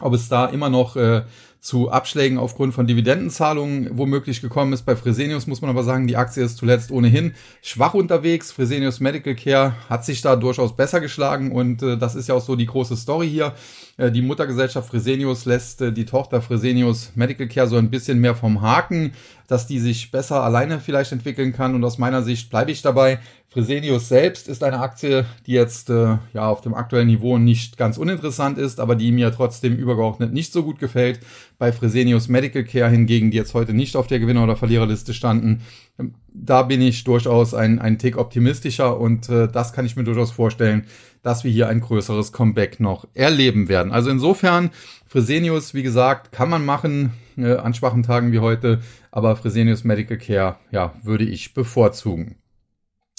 ob 0.00 0.14
es 0.14 0.28
da 0.28 0.46
immer 0.46 0.70
noch 0.70 0.96
äh, 0.96 1.22
zu 1.60 1.90
Abschlägen 1.90 2.38
aufgrund 2.38 2.72
von 2.72 2.86
Dividendenzahlungen 2.86 3.90
womöglich 3.98 4.40
gekommen 4.40 4.72
ist. 4.72 4.82
Bei 4.82 4.94
Fresenius 4.94 5.46
muss 5.46 5.60
man 5.60 5.70
aber 5.70 5.82
sagen, 5.82 6.06
die 6.06 6.16
Aktie 6.16 6.44
ist 6.44 6.56
zuletzt 6.56 6.90
ohnehin 6.90 7.34
schwach 7.62 7.94
unterwegs. 7.94 8.52
Fresenius 8.52 9.00
Medical 9.00 9.34
Care 9.34 9.74
hat 9.88 10.04
sich 10.04 10.20
da 10.20 10.36
durchaus 10.36 10.76
besser 10.76 11.00
geschlagen 11.00 11.50
und 11.52 11.82
äh, 11.82 11.98
das 11.98 12.14
ist 12.14 12.28
ja 12.28 12.34
auch 12.34 12.44
so 12.44 12.54
die 12.54 12.66
große 12.66 12.96
Story 12.96 13.28
hier. 13.28 13.54
Äh, 13.96 14.12
die 14.12 14.22
Muttergesellschaft 14.22 14.88
Fresenius 14.88 15.44
lässt 15.44 15.82
äh, 15.82 15.92
die 15.92 16.04
Tochter 16.04 16.40
Fresenius 16.40 17.12
Medical 17.16 17.48
Care 17.48 17.66
so 17.66 17.76
ein 17.76 17.90
bisschen 17.90 18.20
mehr 18.20 18.36
vom 18.36 18.62
Haken, 18.62 19.12
dass 19.48 19.66
die 19.66 19.80
sich 19.80 20.10
besser 20.12 20.42
alleine 20.44 20.78
vielleicht 20.78 21.10
entwickeln 21.10 21.52
kann 21.52 21.74
und 21.74 21.82
aus 21.84 21.98
meiner 21.98 22.22
Sicht 22.22 22.50
bleibe 22.50 22.70
ich 22.70 22.82
dabei. 22.82 23.18
Fresenius 23.50 24.10
selbst 24.10 24.46
ist 24.46 24.62
eine 24.62 24.78
Aktie, 24.78 25.24
die 25.46 25.52
jetzt 25.52 25.88
äh, 25.88 26.18
ja 26.34 26.48
auf 26.48 26.60
dem 26.60 26.74
aktuellen 26.74 27.06
Niveau 27.06 27.38
nicht 27.38 27.78
ganz 27.78 27.96
uninteressant 27.96 28.58
ist, 28.58 28.78
aber 28.78 28.94
die 28.94 29.10
mir 29.10 29.32
trotzdem 29.32 29.74
übergeordnet 29.74 30.34
nicht 30.34 30.52
so 30.52 30.62
gut 30.62 30.78
gefällt. 30.78 31.20
Bei 31.56 31.72
Fresenius 31.72 32.28
Medical 32.28 32.62
Care 32.64 32.90
hingegen, 32.90 33.30
die 33.30 33.38
jetzt 33.38 33.54
heute 33.54 33.72
nicht 33.72 33.96
auf 33.96 34.06
der 34.06 34.18
Gewinner- 34.20 34.44
oder 34.44 34.56
Verliererliste 34.56 35.14
standen, 35.14 35.62
ähm, 35.98 36.14
da 36.28 36.62
bin 36.62 36.82
ich 36.82 37.04
durchaus 37.04 37.54
ein, 37.54 37.78
ein 37.78 37.98
Tick 37.98 38.18
optimistischer 38.18 39.00
und 39.00 39.30
äh, 39.30 39.48
das 39.48 39.72
kann 39.72 39.86
ich 39.86 39.96
mir 39.96 40.04
durchaus 40.04 40.30
vorstellen, 40.30 40.84
dass 41.22 41.42
wir 41.42 41.50
hier 41.50 41.68
ein 41.68 41.80
größeres 41.80 42.32
Comeback 42.32 42.80
noch 42.80 43.08
erleben 43.14 43.70
werden. 43.70 43.92
Also 43.92 44.10
insofern, 44.10 44.70
Fresenius, 45.06 45.72
wie 45.72 45.82
gesagt, 45.82 46.32
kann 46.32 46.50
man 46.50 46.66
machen 46.66 47.14
äh, 47.38 47.56
an 47.56 47.72
schwachen 47.72 48.02
Tagen 48.02 48.30
wie 48.30 48.40
heute, 48.40 48.80
aber 49.10 49.36
Fresenius 49.36 49.84
Medical 49.84 50.18
Care, 50.18 50.56
ja, 50.70 50.92
würde 51.02 51.24
ich 51.24 51.54
bevorzugen. 51.54 52.36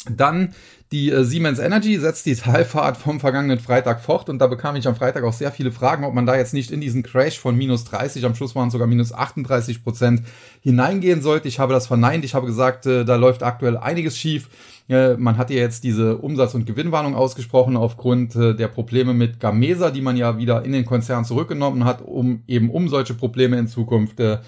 Dann 0.05 0.53
die 0.91 1.11
äh, 1.11 1.23
Siemens 1.23 1.59
Energy 1.59 1.97
setzt 1.99 2.25
die 2.25 2.35
Talfahrt 2.35 2.97
vom 2.97 3.19
vergangenen 3.19 3.59
Freitag 3.59 4.01
fort 4.01 4.29
und 4.29 4.39
da 4.39 4.47
bekam 4.47 4.75
ich 4.75 4.87
am 4.87 4.95
Freitag 4.95 5.23
auch 5.23 5.33
sehr 5.33 5.51
viele 5.51 5.71
Fragen, 5.71 6.03
ob 6.03 6.13
man 6.13 6.25
da 6.25 6.35
jetzt 6.35 6.53
nicht 6.53 6.71
in 6.71 6.81
diesen 6.81 7.03
Crash 7.03 7.39
von 7.39 7.55
minus 7.55 7.83
30, 7.85 8.25
am 8.25 8.35
Schluss 8.35 8.55
waren 8.55 8.67
es 8.67 8.73
sogar 8.73 8.87
minus 8.87 9.13
38 9.13 9.83
Prozent 9.83 10.23
hineingehen 10.61 11.21
sollte. 11.21 11.47
Ich 11.47 11.59
habe 11.59 11.73
das 11.73 11.87
verneint. 11.87 12.25
Ich 12.25 12.33
habe 12.33 12.47
gesagt, 12.47 12.85
äh, 12.85 13.05
da 13.05 13.15
läuft 13.15 13.43
aktuell 13.43 13.77
einiges 13.77 14.17
schief. 14.17 14.49
Äh, 14.89 15.15
man 15.17 15.37
hat 15.37 15.51
ja 15.51 15.57
jetzt 15.57 15.83
diese 15.83 16.17
Umsatz- 16.17 16.55
und 16.55 16.65
Gewinnwarnung 16.65 17.13
ausgesprochen 17.13 17.77
aufgrund 17.77 18.35
äh, 18.35 18.55
der 18.55 18.67
Probleme 18.67 19.13
mit 19.13 19.39
Gamesa, 19.39 19.91
die 19.91 20.01
man 20.01 20.17
ja 20.17 20.37
wieder 20.37 20.65
in 20.65 20.71
den 20.71 20.85
Konzern 20.85 21.25
zurückgenommen 21.25 21.85
hat, 21.85 22.01
um 22.01 22.41
eben 22.47 22.71
um 22.71 22.89
solche 22.89 23.13
Probleme 23.13 23.57
in 23.59 23.67
Zukunft 23.67 24.19
äh, 24.19 24.39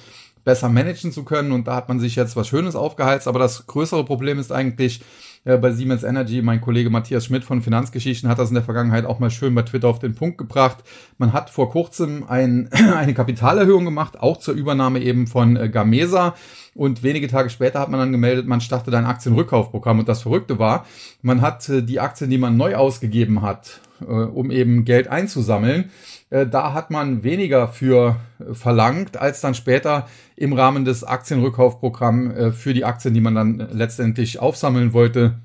besser 0.44 0.70
managen 0.70 1.12
zu 1.12 1.24
können. 1.24 1.52
Und 1.52 1.68
da 1.68 1.76
hat 1.76 1.88
man 1.88 2.00
sich 2.00 2.16
jetzt 2.16 2.36
was 2.36 2.48
Schönes 2.48 2.76
aufgeheizt. 2.76 3.28
Aber 3.28 3.38
das 3.38 3.68
größere 3.68 4.04
Problem 4.04 4.40
ist 4.40 4.52
eigentlich, 4.52 5.02
äh, 5.44 5.58
bei 5.58 5.72
Siemens 5.72 6.04
Energy. 6.04 6.42
Mein 6.42 6.62
Kollege 6.62 6.90
Matthias 6.90 7.26
Schmidt 7.26 7.44
von 7.44 7.62
Finanzgeschichten 7.62 8.30
hat 8.30 8.40
das 8.40 8.50
in 8.50 8.56
der 8.56 8.64
Vergangenheit 8.64 9.06
auch 9.06 9.20
mal 9.20 9.32
schön 9.32 9.56
bei 9.56 9.64
Twitter 9.64 9.88
auf 9.88 10.00
den 10.00 10.14
Punkt 10.14 10.38
gebracht. 10.38 10.78
Man 11.18 11.34
hat 11.34 11.50
vor 11.50 11.72
kurzem 11.72 12.26
ein, 12.28 12.70
eine 12.96 13.14
Kapitalerhöhung 13.14 13.86
gemacht, 13.86 14.20
auch 14.20 14.38
zur 14.38 14.54
Übernahme 14.54 15.00
eben 15.00 15.28
von 15.28 15.58
äh, 15.58 15.70
Gamesa. 15.70 16.36
Und 16.76 17.04
wenige 17.04 17.28
Tage 17.28 17.50
später 17.50 17.80
hat 17.80 17.90
man 17.90 18.00
dann 18.00 18.12
gemeldet, 18.12 18.48
man 18.48 18.62
startet 18.62 18.94
ein 18.94 19.06
Aktienrückkaufprogramm. 19.06 20.00
Und 20.00 20.10
das 20.10 20.22
Verrückte 20.22 20.60
war, 20.60 20.86
man 21.22 21.42
hat 21.42 21.68
äh, 21.70 21.82
die 21.82 22.00
Aktien, 22.00 22.30
die 22.30 22.38
man 22.38 22.56
neu 22.58 22.76
ausgegeben 22.76 23.42
hat, 23.42 23.82
um 24.00 24.50
eben 24.50 24.84
Geld 24.84 25.10
einzusammeln, 25.10 25.92
da 26.32 26.74
hat 26.74 26.92
man 26.92 27.24
weniger 27.24 27.68
für 27.68 28.16
äh, 28.40 28.54
verlangt, 28.54 29.18
als 29.18 29.42
dann 29.42 29.54
später 29.54 30.08
im 30.36 30.54
Rahmen 30.54 30.86
des 30.86 31.04
Aktienrückkaufprogramms 31.04 32.36
äh, 32.36 32.52
für 32.54 32.74
die 32.74 32.86
Aktien, 32.86 33.14
die 33.14 33.22
man 33.22 33.36
dann 33.36 33.68
letztendlich 33.72 34.40
aufsammeln 34.40 34.94
wollte, 34.94 35.40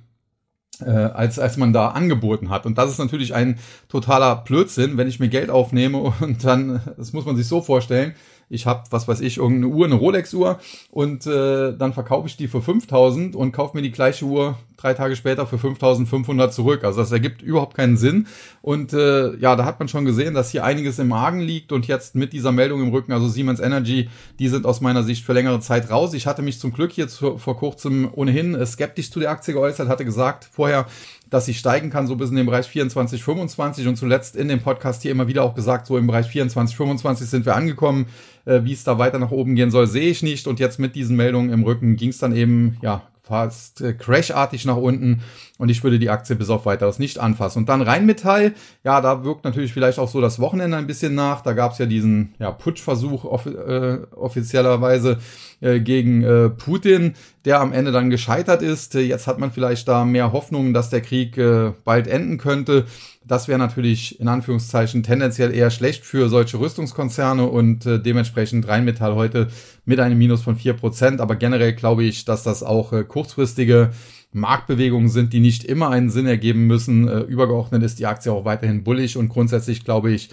äh, 0.80 0.90
als, 0.90 1.38
als 1.38 1.56
man 1.56 1.72
da 1.72 1.88
angeboten 1.88 2.50
hat. 2.50 2.66
Und 2.66 2.78
das 2.78 2.90
ist 2.90 2.98
natürlich 2.98 3.34
ein 3.34 3.58
totaler 3.88 4.36
Blödsinn, 4.36 4.96
wenn 4.96 5.08
ich 5.08 5.18
mir 5.18 5.28
Geld 5.28 5.50
aufnehme 5.50 5.98
und 6.20 6.44
dann, 6.44 6.80
das 6.96 7.12
muss 7.12 7.26
man 7.26 7.36
sich 7.36 7.48
so 7.48 7.62
vorstellen, 7.62 8.14
ich 8.48 8.66
habe, 8.66 8.84
was 8.90 9.08
weiß 9.08 9.20
ich, 9.20 9.38
irgendeine 9.38 9.74
Uhr, 9.74 9.86
eine 9.86 9.94
Rolex-Uhr 9.96 10.58
und 10.90 11.26
äh, 11.26 11.76
dann 11.76 11.92
verkaufe 11.92 12.28
ich 12.28 12.36
die 12.36 12.48
für 12.48 12.62
5000 12.62 13.34
und 13.34 13.52
kaufe 13.52 13.76
mir 13.76 13.82
die 13.82 13.92
gleiche 13.92 14.24
Uhr 14.24 14.56
drei 14.76 14.94
Tage 14.94 15.16
später 15.16 15.46
für 15.46 15.58
5500 15.58 16.52
zurück. 16.52 16.84
Also 16.84 17.00
das 17.00 17.10
ergibt 17.12 17.42
überhaupt 17.42 17.76
keinen 17.76 17.96
Sinn. 17.96 18.26
Und 18.62 18.92
äh, 18.92 19.34
ja, 19.36 19.56
da 19.56 19.64
hat 19.64 19.78
man 19.78 19.88
schon 19.88 20.04
gesehen, 20.04 20.34
dass 20.34 20.50
hier 20.50 20.64
einiges 20.64 20.98
im 20.98 21.12
Argen 21.12 21.40
liegt 21.40 21.72
und 21.72 21.86
jetzt 21.86 22.14
mit 22.14 22.32
dieser 22.32 22.52
Meldung 22.52 22.82
im 22.82 22.90
Rücken, 22.90 23.12
also 23.12 23.28
Siemens 23.28 23.60
Energy, 23.60 24.08
die 24.38 24.48
sind 24.48 24.66
aus 24.66 24.80
meiner 24.80 25.02
Sicht 25.02 25.24
für 25.24 25.32
längere 25.32 25.60
Zeit 25.60 25.90
raus. 25.90 26.14
Ich 26.14 26.26
hatte 26.26 26.42
mich 26.42 26.60
zum 26.60 26.72
Glück 26.72 26.96
jetzt 26.96 27.18
vor, 27.18 27.38
vor 27.38 27.56
kurzem 27.56 28.08
ohnehin 28.12 28.54
äh, 28.54 28.66
skeptisch 28.66 29.10
zu 29.10 29.20
der 29.20 29.30
Aktie 29.30 29.54
geäußert, 29.54 29.88
hatte 29.88 30.04
gesagt 30.04 30.48
vorher, 30.50 30.86
dass 31.30 31.46
sie 31.46 31.54
steigen 31.54 31.90
kann, 31.90 32.06
so 32.06 32.16
bis 32.16 32.30
in 32.30 32.36
den 32.36 32.46
Bereich 32.46 32.66
24, 32.66 33.22
25 33.22 33.88
und 33.88 33.96
zuletzt 33.96 34.36
in 34.36 34.48
dem 34.48 34.60
Podcast 34.60 35.02
hier 35.02 35.10
immer 35.10 35.26
wieder 35.26 35.42
auch 35.42 35.54
gesagt, 35.54 35.86
so 35.86 35.98
im 35.98 36.06
Bereich 36.06 36.26
24, 36.26 36.76
25 36.76 37.28
sind 37.28 37.46
wir 37.46 37.56
angekommen. 37.56 38.06
Äh, 38.44 38.62
Wie 38.64 38.72
es 38.72 38.84
da 38.84 38.98
weiter 38.98 39.18
nach 39.18 39.32
oben 39.32 39.56
gehen 39.56 39.70
soll, 39.70 39.86
sehe 39.86 40.10
ich 40.10 40.22
nicht. 40.22 40.46
Und 40.46 40.60
jetzt 40.60 40.78
mit 40.78 40.94
diesen 40.94 41.16
Meldungen 41.16 41.50
im 41.50 41.64
Rücken 41.64 41.96
ging 41.96 42.10
es 42.10 42.18
dann 42.18 42.34
eben, 42.34 42.76
ja, 42.80 43.02
fast 43.26 43.80
äh, 43.80 43.92
crashartig 43.92 44.64
nach 44.64 44.76
unten 44.76 45.22
und 45.58 45.68
ich 45.68 45.82
würde 45.82 45.98
die 45.98 46.10
Aktie 46.10 46.36
bis 46.36 46.50
auf 46.50 46.66
weiteres 46.66 46.98
nicht 46.98 47.18
anfassen. 47.18 47.60
Und 47.60 47.68
dann 47.68 47.82
Rheinmetall, 47.82 48.54
ja, 48.84 49.00
da 49.00 49.24
wirkt 49.24 49.44
natürlich 49.44 49.72
vielleicht 49.72 49.98
auch 49.98 50.08
so 50.08 50.20
das 50.20 50.38
Wochenende 50.38 50.76
ein 50.76 50.86
bisschen 50.86 51.14
nach. 51.14 51.40
Da 51.40 51.52
gab 51.52 51.72
es 51.72 51.78
ja 51.78 51.86
diesen 51.86 52.34
ja, 52.38 52.52
Putschversuch 52.52 53.24
off 53.24 53.46
äh, 53.46 53.98
offiziellerweise 54.14 55.18
äh, 55.60 55.80
gegen 55.80 56.22
äh, 56.22 56.50
Putin, 56.50 57.14
der 57.44 57.60
am 57.60 57.72
Ende 57.72 57.90
dann 57.90 58.10
gescheitert 58.10 58.62
ist. 58.62 58.94
Jetzt 58.94 59.26
hat 59.26 59.38
man 59.38 59.50
vielleicht 59.50 59.88
da 59.88 60.04
mehr 60.04 60.32
Hoffnung, 60.32 60.74
dass 60.74 60.90
der 60.90 61.00
Krieg 61.00 61.36
äh, 61.38 61.72
bald 61.84 62.06
enden 62.06 62.38
könnte. 62.38 62.84
Das 63.26 63.48
wäre 63.48 63.58
natürlich 63.58 64.20
in 64.20 64.28
Anführungszeichen 64.28 65.02
tendenziell 65.02 65.52
eher 65.52 65.70
schlecht 65.70 66.04
für 66.04 66.28
solche 66.28 66.60
Rüstungskonzerne 66.60 67.44
und 67.46 67.84
äh, 67.84 68.00
dementsprechend 68.00 68.68
Rheinmetall 68.68 69.16
heute 69.16 69.48
mit 69.84 69.98
einem 69.98 70.16
Minus 70.16 70.42
von 70.42 70.54
vier 70.54 70.74
Prozent. 70.74 71.20
Aber 71.20 71.34
generell 71.34 71.72
glaube 71.72 72.04
ich, 72.04 72.24
dass 72.24 72.44
das 72.44 72.62
auch 72.62 72.92
äh, 72.92 73.02
kurzfristige 73.02 73.90
Marktbewegungen 74.32 75.08
sind, 75.08 75.32
die 75.32 75.40
nicht 75.40 75.64
immer 75.64 75.90
einen 75.90 76.08
Sinn 76.08 76.26
ergeben 76.26 76.68
müssen. 76.68 77.08
Äh, 77.08 77.20
übergeordnet 77.22 77.82
ist 77.82 77.98
die 77.98 78.06
Aktie 78.06 78.30
auch 78.30 78.44
weiterhin 78.44 78.84
bullig 78.84 79.16
und 79.16 79.28
grundsätzlich 79.28 79.84
glaube 79.84 80.12
ich, 80.12 80.30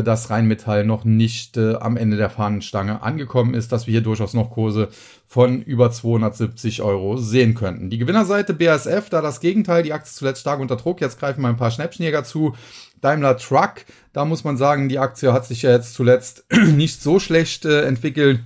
dass 0.00 0.30
Rheinmetall 0.30 0.84
noch 0.84 1.04
nicht 1.04 1.56
äh, 1.56 1.74
am 1.74 1.96
Ende 1.96 2.16
der 2.16 2.30
Fahnenstange 2.30 3.02
angekommen 3.02 3.54
ist, 3.54 3.72
dass 3.72 3.86
wir 3.86 3.92
hier 3.92 4.00
durchaus 4.00 4.32
noch 4.32 4.50
Kurse 4.50 4.88
von 5.26 5.60
über 5.60 5.90
270 5.90 6.82
Euro 6.82 7.16
sehen 7.16 7.54
könnten. 7.54 7.90
Die 7.90 7.98
Gewinnerseite 7.98 8.54
BASF, 8.54 9.10
da 9.10 9.20
das 9.20 9.40
Gegenteil, 9.40 9.82
die 9.82 9.92
Aktie 9.92 10.12
zuletzt 10.12 10.40
stark 10.40 10.60
unter 10.60 10.76
Druck, 10.76 11.00
jetzt 11.00 11.18
greifen 11.18 11.42
mal 11.42 11.50
ein 11.50 11.56
paar 11.56 11.70
Schnäppchenjäger 11.70 12.24
zu. 12.24 12.54
Daimler 13.02 13.36
Truck, 13.36 13.84
da 14.12 14.24
muss 14.24 14.44
man 14.44 14.56
sagen, 14.56 14.88
die 14.88 14.98
Aktie 14.98 15.32
hat 15.32 15.44
sich 15.44 15.62
ja 15.62 15.72
jetzt 15.72 15.94
zuletzt 15.94 16.44
nicht 16.68 17.02
so 17.02 17.18
schlecht 17.18 17.64
äh, 17.64 17.82
entwickelt. 17.82 18.40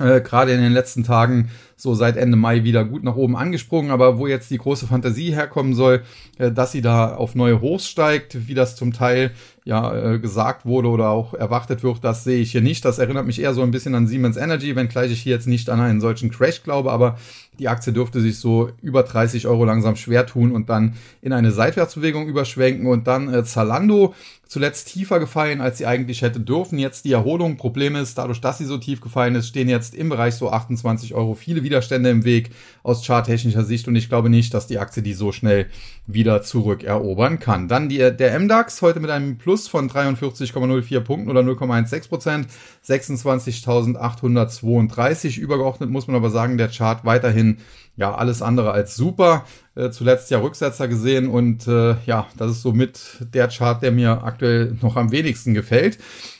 Äh, 0.00 0.20
Gerade 0.22 0.52
in 0.52 0.60
den 0.60 0.72
letzten 0.72 1.04
Tagen 1.04 1.50
so 1.78 1.94
seit 1.94 2.16
Ende 2.16 2.36
Mai 2.36 2.64
wieder 2.64 2.84
gut 2.84 3.04
nach 3.04 3.14
oben 3.14 3.36
angesprungen, 3.36 3.92
aber 3.92 4.18
wo 4.18 4.26
jetzt 4.26 4.50
die 4.50 4.58
große 4.58 4.88
Fantasie 4.88 5.32
herkommen 5.32 5.74
soll, 5.74 6.02
äh, 6.38 6.50
dass 6.50 6.72
sie 6.72 6.82
da 6.82 7.14
auf 7.14 7.36
neue 7.36 7.60
Hochs 7.60 7.88
steigt, 7.88 8.48
wie 8.48 8.54
das 8.54 8.74
zum 8.74 8.92
Teil 8.92 9.30
ja 9.64 10.14
äh, 10.14 10.18
gesagt 10.18 10.66
wurde 10.66 10.88
oder 10.88 11.10
auch 11.10 11.34
erwartet 11.34 11.84
wird, 11.84 12.02
das 12.02 12.24
sehe 12.24 12.40
ich 12.40 12.52
hier 12.52 12.62
nicht. 12.62 12.84
Das 12.84 12.98
erinnert 12.98 13.26
mich 13.26 13.40
eher 13.40 13.54
so 13.54 13.62
ein 13.62 13.70
bisschen 13.70 13.94
an 13.94 14.08
Siemens 14.08 14.36
Energy, 14.36 14.74
wenngleich 14.74 15.12
ich 15.12 15.22
hier 15.22 15.34
jetzt 15.34 15.46
nicht 15.46 15.70
an 15.70 15.78
einen 15.78 16.00
solchen 16.00 16.30
Crash 16.30 16.62
glaube, 16.64 16.90
aber 16.90 17.16
die 17.58 17.68
Aktie 17.68 17.92
dürfte 17.92 18.20
sich 18.20 18.38
so 18.38 18.70
über 18.82 19.02
30 19.02 19.46
Euro 19.46 19.64
langsam 19.64 19.96
schwer 19.96 20.26
tun 20.26 20.52
und 20.52 20.68
dann 20.68 20.94
in 21.22 21.32
eine 21.32 21.52
Seitwärtsbewegung 21.52 22.26
überschwenken 22.26 22.86
und 22.86 23.06
dann 23.06 23.32
äh, 23.32 23.44
Zalando 23.44 24.14
zuletzt 24.46 24.88
tiefer 24.88 25.20
gefallen, 25.20 25.60
als 25.60 25.78
sie 25.78 25.86
eigentlich 25.86 26.22
hätte 26.22 26.40
dürfen. 26.40 26.78
Jetzt 26.78 27.04
die 27.04 27.12
Erholung. 27.12 27.56
Problem 27.56 27.96
ist, 27.96 28.16
dadurch, 28.16 28.40
dass 28.40 28.58
sie 28.58 28.64
so 28.64 28.78
tief 28.78 29.00
gefallen 29.00 29.34
ist, 29.34 29.48
stehen 29.48 29.68
jetzt 29.68 29.94
im 29.94 30.08
Bereich 30.08 30.34
so 30.34 30.50
28 30.50 31.14
Euro 31.14 31.34
viele 31.34 31.62
Widerstände 31.68 32.08
im 32.08 32.24
Weg 32.24 32.48
aus 32.82 33.04
charttechnischer 33.04 33.64
Sicht 33.64 33.86
und 33.86 33.96
ich 33.96 34.08
glaube 34.08 34.30
nicht, 34.30 34.54
dass 34.54 34.66
die 34.66 34.78
Aktie 34.78 35.02
die 35.02 35.12
so 35.12 35.30
schnell 35.32 35.66
wieder 36.06 36.40
zurückerobern 36.40 37.38
kann. 37.38 37.68
Dann 37.68 37.90
die, 37.90 37.98
der 37.98 38.40
MDAX 38.40 38.80
heute 38.80 39.00
mit 39.00 39.10
einem 39.10 39.36
Plus 39.36 39.68
von 39.68 39.90
43,04 39.90 41.00
Punkten 41.00 41.30
oder 41.30 41.42
0,16 41.42 42.08
Prozent, 42.08 42.46
26.832. 42.86 45.38
Übergeordnet 45.38 45.90
muss 45.90 46.06
man 46.06 46.16
aber 46.16 46.30
sagen, 46.30 46.56
der 46.56 46.68
Chart 46.68 47.04
weiterhin 47.04 47.58
ja 47.96 48.14
alles 48.14 48.40
andere 48.40 48.70
als 48.70 48.96
super. 48.96 49.44
Äh, 49.74 49.90
zuletzt 49.90 50.30
ja 50.30 50.38
Rücksetzer 50.38 50.88
gesehen 50.88 51.28
und 51.28 51.68
äh, 51.68 51.96
ja, 52.06 52.28
das 52.36 52.52
ist 52.52 52.62
somit 52.62 53.26
der 53.34 53.48
Chart, 53.48 53.82
der 53.82 53.92
mir 53.92 54.24
aktuell 54.24 54.78
noch 54.80 54.96
am 54.96 55.12
wenigsten 55.12 55.52
gefällt. 55.52 55.98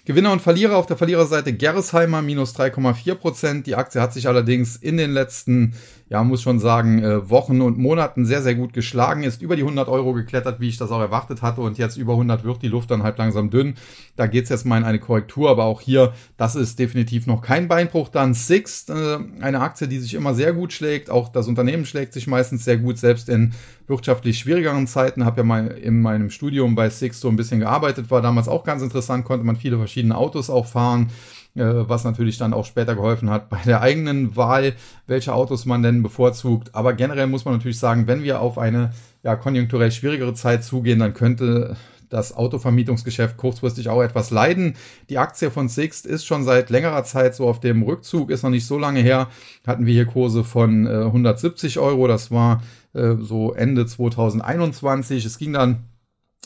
Gewinner 0.08 0.32
und 0.32 0.40
Verlierer 0.40 0.78
auf 0.78 0.86
der 0.86 0.96
Verliererseite 0.96 1.52
Gerresheimer 1.52 2.22
minus 2.22 2.56
3,4 2.56 3.14
Prozent. 3.14 3.66
Die 3.66 3.74
Aktie 3.74 4.00
hat 4.00 4.14
sich 4.14 4.26
allerdings 4.26 4.74
in 4.74 4.96
den 4.96 5.10
letzten, 5.10 5.74
ja, 6.10 6.24
muss 6.24 6.42
schon 6.42 6.58
sagen, 6.58 7.02
äh, 7.02 7.28
Wochen 7.28 7.60
und 7.60 7.78
Monaten 7.78 8.24
sehr, 8.24 8.42
sehr 8.42 8.54
gut 8.54 8.72
geschlagen, 8.72 9.24
ist 9.24 9.42
über 9.42 9.56
die 9.56 9.62
100 9.62 9.88
Euro 9.88 10.14
geklettert, 10.14 10.58
wie 10.58 10.68
ich 10.68 10.78
das 10.78 10.90
auch 10.90 11.00
erwartet 11.00 11.42
hatte 11.42 11.60
und 11.60 11.76
jetzt 11.76 11.96
über 11.96 12.14
100 12.14 12.44
wird 12.44 12.62
die 12.62 12.68
Luft 12.68 12.90
dann 12.90 13.02
halt 13.02 13.18
langsam 13.18 13.50
dünn. 13.50 13.74
Da 14.16 14.26
geht's 14.26 14.48
jetzt 14.48 14.64
mal 14.64 14.78
in 14.78 14.84
eine 14.84 14.98
Korrektur, 14.98 15.50
aber 15.50 15.64
auch 15.64 15.80
hier, 15.80 16.14
das 16.36 16.56
ist 16.56 16.78
definitiv 16.78 17.26
noch 17.26 17.42
kein 17.42 17.68
Beinbruch. 17.68 18.08
Dann 18.08 18.32
Sixt, 18.32 18.88
äh, 18.90 19.18
eine 19.40 19.60
Aktie, 19.60 19.86
die 19.86 19.98
sich 19.98 20.14
immer 20.14 20.34
sehr 20.34 20.54
gut 20.54 20.72
schlägt. 20.72 21.10
Auch 21.10 21.28
das 21.28 21.46
Unternehmen 21.46 21.84
schlägt 21.84 22.14
sich 22.14 22.26
meistens 22.26 22.64
sehr 22.64 22.78
gut, 22.78 22.98
selbst 22.98 23.28
in 23.28 23.52
wirtschaftlich 23.86 24.38
schwierigeren 24.38 24.86
Zeiten. 24.86 25.24
Habe 25.24 25.38
ja 25.38 25.44
mal 25.44 25.66
in 25.66 26.00
meinem 26.00 26.30
Studium 26.30 26.74
bei 26.74 26.88
Sixt 26.88 27.20
so 27.20 27.28
ein 27.28 27.36
bisschen 27.36 27.60
gearbeitet, 27.60 28.10
war 28.10 28.22
damals 28.22 28.48
auch 28.48 28.64
ganz 28.64 28.82
interessant, 28.82 29.24
konnte 29.24 29.44
man 29.44 29.56
viele 29.56 29.76
verschiedene 29.76 30.16
Autos 30.16 30.48
auch 30.48 30.66
fahren, 30.66 31.10
was 31.54 32.04
natürlich 32.04 32.38
dann 32.38 32.52
auch 32.52 32.64
später 32.64 32.94
geholfen 32.94 33.30
hat 33.30 33.48
bei 33.48 33.58
der 33.66 33.80
eigenen 33.80 34.36
Wahl, 34.36 34.74
welche 35.06 35.34
Autos 35.34 35.66
man 35.66 35.82
denn 35.82 36.04
bevorzugt. 36.04 36.74
Aber 36.74 36.92
generell 36.92 37.26
muss 37.26 37.44
man 37.44 37.54
natürlich 37.54 37.80
sagen, 37.80 38.06
wenn 38.06 38.22
wir 38.22 38.40
auf 38.40 38.58
eine 38.58 38.92
ja, 39.24 39.34
konjunkturell 39.34 39.90
schwierigere 39.90 40.34
Zeit 40.34 40.62
zugehen, 40.62 41.00
dann 41.00 41.14
könnte 41.14 41.76
das 42.08 42.34
Autovermietungsgeschäft 42.34 43.36
kurzfristig 43.36 43.88
auch 43.88 44.02
etwas 44.02 44.30
leiden. 44.30 44.74
Die 45.10 45.18
Aktie 45.18 45.50
von 45.50 45.68
Sixt 45.68 46.06
ist 46.06 46.24
schon 46.24 46.44
seit 46.44 46.70
längerer 46.70 47.04
Zeit 47.04 47.34
so 47.34 47.48
auf 47.48 47.60
dem 47.60 47.82
Rückzug, 47.82 48.30
ist 48.30 48.42
noch 48.42 48.50
nicht 48.50 48.66
so 48.66 48.78
lange 48.78 49.00
her. 49.00 49.28
Hatten 49.66 49.86
wir 49.86 49.92
hier 49.92 50.06
Kurse 50.06 50.44
von 50.44 50.86
äh, 50.86 51.04
170 51.04 51.78
Euro, 51.78 52.08
das 52.08 52.30
war 52.30 52.62
äh, 52.94 53.16
so 53.20 53.52
Ende 53.52 53.86
2021. 53.86 55.24
Es 55.24 55.38
ging 55.38 55.52
dann 55.52 55.84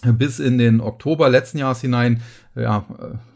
bis 0.04 0.40
in 0.40 0.58
den 0.58 0.80
Oktober 0.80 1.28
letzten 1.28 1.58
Jahres 1.58 1.80
hinein 1.80 2.22
ja, 2.56 2.84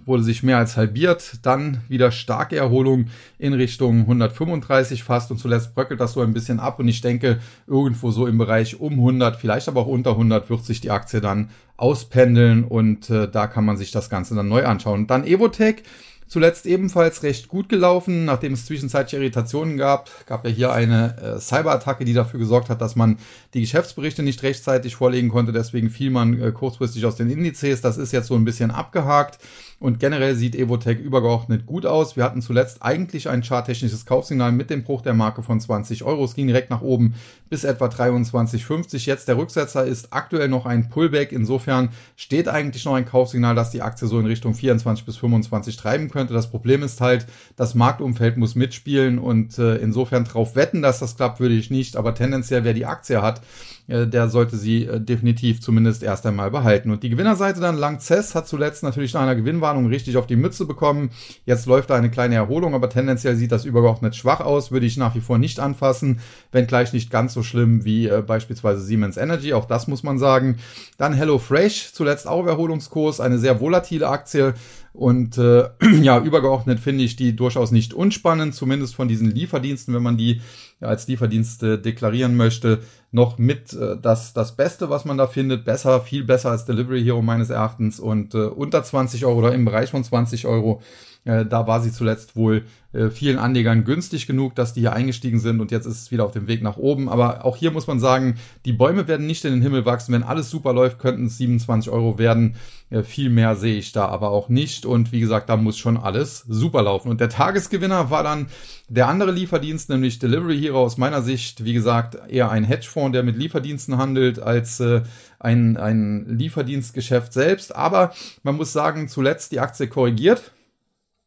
wurde 0.07 0.23
sich 0.23 0.43
mehr 0.43 0.59
als 0.59 0.77
halbiert, 0.77 1.35
dann 1.43 1.83
wieder 1.89 2.11
starke 2.11 2.57
Erholung 2.57 3.07
in 3.39 3.53
Richtung 3.53 4.01
135 4.01 5.03
fast 5.03 5.31
und 5.31 5.39
zuletzt 5.39 5.75
bröckelt 5.75 6.01
das 6.01 6.15
so 6.15 6.23
ein 6.23 6.33
bisschen 6.33 6.61
ab 6.61 6.79
und 6.79 6.89
ich 6.89 7.01
denke 7.01 7.41
irgendwo 7.67 8.11
so 8.11 8.27
im 8.27 8.39
Bereich 8.39 8.81
um 8.81 8.95
100, 8.95 9.37
vielleicht 9.37 9.69
aber 9.69 9.83
auch 9.83 9.87
unter 9.87 10.13
100 10.13 10.49
wird 10.49 10.65
sich 10.65 10.81
die 10.81 10.91
Aktie 10.91 11.21
dann 11.21 11.51
auspendeln 11.77 12.65
und 12.65 13.11
äh, 13.11 13.29
da 13.29 13.49
kann 13.49 13.65
man 13.65 13.77
sich 13.77 13.91
das 13.91 14.09
Ganze 14.09 14.35
dann 14.35 14.49
neu 14.49 14.65
anschauen. 14.65 15.07
Dann 15.07 15.27
Evotech 15.27 15.83
Zuletzt 16.29 16.67
ebenfalls 16.67 17.23
recht 17.23 17.47
gut 17.47 17.69
gelaufen, 17.69 18.25
nachdem 18.25 18.53
es 18.53 18.67
zwischenzeitlich 18.67 19.21
Irritationen 19.21 19.77
gab. 19.77 20.11
Gab 20.27 20.45
ja 20.45 20.51
hier 20.51 20.73
eine 20.73 21.17
äh, 21.23 21.39
Cyberattacke, 21.39 22.05
die 22.05 22.15
dafür 22.15 22.41
gesorgt 22.41 22.69
hat, 22.69 22.81
dass 22.81 22.97
man 22.97 23.19
die 23.55 23.61
Geschäftsberichte 23.61 24.25
nicht 24.25 24.43
rechtzeitig 24.43 24.97
vorlegen 24.97 25.29
konnte. 25.29 25.53
Deswegen 25.53 25.89
fiel 25.89 26.11
man 26.11 26.41
äh, 26.43 26.51
kurzfristig 26.51 27.07
aus 27.07 27.15
den 27.15 27.31
Indizes. 27.31 27.81
Das 27.81 27.97
ist 27.97 28.13
jetzt 28.13 28.27
so 28.27 28.35
ein 28.35 28.45
bisschen 28.45 28.73
abgehakt. 28.73 29.39
Und 29.79 30.01
generell 30.01 30.35
sieht 30.35 30.55
Evotech 30.55 30.99
übergeordnet 30.99 31.67
gut 31.67 31.85
aus. 31.85 32.17
Wir 32.17 32.25
hatten 32.25 32.41
zuletzt 32.41 32.83
eigentlich 32.83 33.29
ein 33.29 33.43
charttechnisches 33.43 34.07
Kaufsignal 34.07 34.51
mit 34.51 34.71
dem 34.71 34.85
Bruch 34.85 35.03
der 35.03 35.13
Marke 35.13 35.43
von 35.43 35.61
20 35.61 36.03
Euro. 36.03 36.25
Es 36.25 36.35
ging 36.35 36.47
direkt 36.47 36.71
nach 36.71 36.81
oben 36.81 37.15
bis 37.51 37.65
etwa 37.65 37.87
23,50. 37.87 39.05
Jetzt 39.05 39.29
der 39.29 39.37
Rücksetzer 39.37 39.85
ist 39.85 40.15
aktuell 40.15 40.49
noch 40.49 40.65
ein 40.65 40.89
Pullback. 40.89 41.31
Insofern 41.31 41.91
steht 42.17 42.49
eigentlich 42.49 42.87
noch 42.87 42.95
ein 42.95 43.05
Kaufsignal, 43.05 43.55
dass 43.55 43.71
die 43.71 43.83
Aktie 43.83 44.09
so 44.09 44.19
in 44.19 44.25
Richtung 44.25 44.55
24 44.55 45.05
bis 45.05 45.19
25 45.19 45.77
treiben 45.77 46.09
könnte. 46.09 46.33
Das 46.33 46.51
Problem 46.51 46.83
ist 46.83 47.03
halt, 47.03 47.27
das 47.57 47.75
Marktumfeld 47.75 48.39
muss 48.39 48.55
mitspielen 48.55 49.19
und 49.19 49.59
äh, 49.59 49.77
insofern 49.77 50.25
drauf 50.25 50.57
wetten, 50.57 50.81
dass 50.81 51.01
das 51.01 51.17
klappt, 51.17 51.39
würde 51.39 51.55
ich 51.55 51.71
nicht. 51.71 51.97
Aber 51.97 52.15
tendenziell, 52.15 52.65
wer 52.65 52.73
die 52.73 52.87
Aktie 52.87 53.21
hat, 53.21 53.43
der 53.89 54.29
sollte 54.29 54.57
sie 54.57 54.85
äh, 54.85 55.01
definitiv 55.01 55.61
zumindest 55.61 56.03
erst 56.03 56.27
einmal 56.27 56.51
behalten. 56.51 56.91
Und 56.91 57.03
die 57.03 57.09
Gewinnerseite 57.09 57.61
dann 57.61 57.77
Langzess 57.77 58.35
hat 58.35 58.49
zuletzt 58.49 58.83
natürlich 58.83 59.15
nach 59.15 59.23
einer 59.23 59.37
Gewinnwarnung 59.37 59.87
richtig 59.87 60.17
auf 60.17 60.27
die 60.27 60.37
Mütze 60.37 60.67
bekommen. 60.67 61.11
Jetzt 61.45 61.67
läuft 61.67 61.91
da 61.91 61.95
eine 61.95 62.11
kleine 62.11 62.35
Erholung, 62.35 62.75
aber 62.75 62.91
tendenziell 62.91 63.37
sieht 63.37 63.53
das 63.53 63.65
übergeordnet 63.65 64.17
schwach 64.17 64.41
aus, 64.41 64.73
würde 64.73 64.87
ich 64.87 64.97
nach 64.97 65.15
wie 65.15 65.21
vor 65.21 65.39
nicht 65.39 65.61
anfassen, 65.61 66.21
wenngleich 66.51 66.93
nicht 66.93 67.11
ganz 67.11 67.33
so 67.33 67.43
schlimm 67.43 67.85
wie 67.85 68.09
äh, 68.09 68.23
beispielsweise 68.27 68.81
Siemens 68.83 69.17
Energy, 69.17 69.53
auch 69.53 69.67
das 69.67 69.87
muss 69.87 70.03
man 70.03 70.19
sagen. 70.19 70.57
Dann 70.99 71.13
HelloFresh, 71.13 71.93
zuletzt 71.93 72.27
auch 72.27 72.47
Erholungskurs, 72.47 73.21
eine 73.21 73.39
sehr 73.39 73.61
volatile 73.61 74.09
Aktie, 74.09 74.55
und 74.97 75.37
äh, 75.37 75.69
ja, 76.01 76.19
übergeordnet 76.21 76.81
finde 76.81 77.05
ich 77.05 77.17
die 77.17 77.37
durchaus 77.37 77.71
nicht 77.71 77.93
unspannend, 77.93 78.55
zumindest 78.55 78.95
von 78.95 79.09
diesen 79.09 79.31
Lieferdiensten, 79.31 79.95
wenn 79.95 80.03
man 80.03 80.17
die 80.17 80.41
als 80.81 81.07
Lieferdienste 81.07 81.79
deklarieren 81.79 82.35
möchte. 82.35 82.81
noch 83.13 83.37
mit 83.37 83.75
äh, 83.75 83.97
das, 84.01 84.33
das 84.33 84.57
Beste, 84.57 84.89
was 84.89 85.05
man 85.05 85.19
da 85.19 85.27
findet. 85.27 85.65
Besser, 85.65 86.01
viel 86.01 86.25
besser 86.25 86.51
als 86.51 86.65
Delivery 86.65 87.03
Hero 87.03 87.21
meines 87.21 87.51
Erachtens 87.51 88.01
und 88.01 88.35
äh, 88.35 88.39
unter 88.39 88.83
20 88.83 89.27
Euro 89.27 89.39
oder 89.41 89.55
im 89.55 89.67
Bereich 89.67 89.91
von 89.91 90.03
20 90.03 90.47
Euro 90.47 90.81
äh, 90.81 91.16
da 91.27 91.67
war 91.67 91.81
sie 91.81 91.93
zuletzt 91.93 92.37
wohl 92.37 92.65
äh, 92.97 93.11
vielen 93.11 93.39
Anlegern 93.39 93.85
günstig 93.85 94.27
genug, 94.27 94.55
dass 94.55 94.73
die 94.73 94.81
hier 94.81 94.95
eingestiegen 94.95 95.39
sind 95.39 95.61
und 95.61 95.71
jetzt 95.71 95.87
ist 95.87 96.03
es 96.03 96.11
wieder 96.11 96.25
auf 96.25 96.33
dem 96.33 96.49
Weg 96.49 96.63
nach 96.63 96.79
oben. 96.79 97.09
Aber 97.09 97.45
auch 97.45 97.57
hier 97.57 97.71
muss 97.71 97.87
man 97.87 98.01
sagen, 98.01 98.37
die 98.65 98.73
Bäume 98.73 99.07
werden 99.07 99.27
nicht 99.27 99.45
in 99.45 99.53
den 99.53 99.61
Himmel 99.61 99.85
wachsen. 99.85 100.15
Wenn 100.15 100.23
alles 100.23 100.51
super 100.51 100.73
läuft, 100.73 100.99
könnten 100.99 101.27
es 101.27 101.37
27 101.37 101.93
Euro 101.93 102.19
werden. 102.19 102.57
Äh, 102.89 103.03
viel 103.03 103.29
mehr 103.29 103.55
sehe 103.57 103.77
ich 103.77 103.93
da 103.93 104.07
aber 104.07 104.31
auch 104.31 104.49
nicht. 104.49 104.87
Und 104.87 105.13
wie 105.13 105.21
gesagt, 105.21 105.51
da 105.51 105.57
muss 105.57 105.77
schon 105.77 105.99
alles 105.99 106.45
super 106.49 106.83
laufen. 106.83 107.11
Und 107.11 107.21
der 107.21 107.29
Tagesgewinner 107.29 108.11
war 108.11 108.23
dann 108.23 108.47
der 108.89 109.09
andere 109.09 109.33
Lieferdienst, 109.33 109.91
nämlich 109.91 110.19
Delivery 110.19 110.59
Hero 110.59 110.83
aus 110.83 110.97
meiner 110.97 111.21
Sicht, 111.21 111.65
wie 111.65 111.75
gesagt, 111.75 112.17
eher 112.29 112.51
ein 112.51 112.65
Hedgefonds, 112.65 113.13
der 113.13 113.25
mit 113.25 113.37
Lieferdiensten 113.37 113.99
handelt, 113.99 114.39
als 114.39 114.81
äh, 114.81 115.03
ein, 115.39 115.77
ein 115.77 116.25
Lieferdienstgeschäft 116.39 117.33
selbst. 117.35 117.77
Aber 117.77 118.15
man 118.43 118.57
muss 118.57 118.73
sagen, 118.73 119.09
zuletzt 119.09 119.53
die 119.53 119.61
Aktie 119.61 119.89
korrigiert 119.89 120.53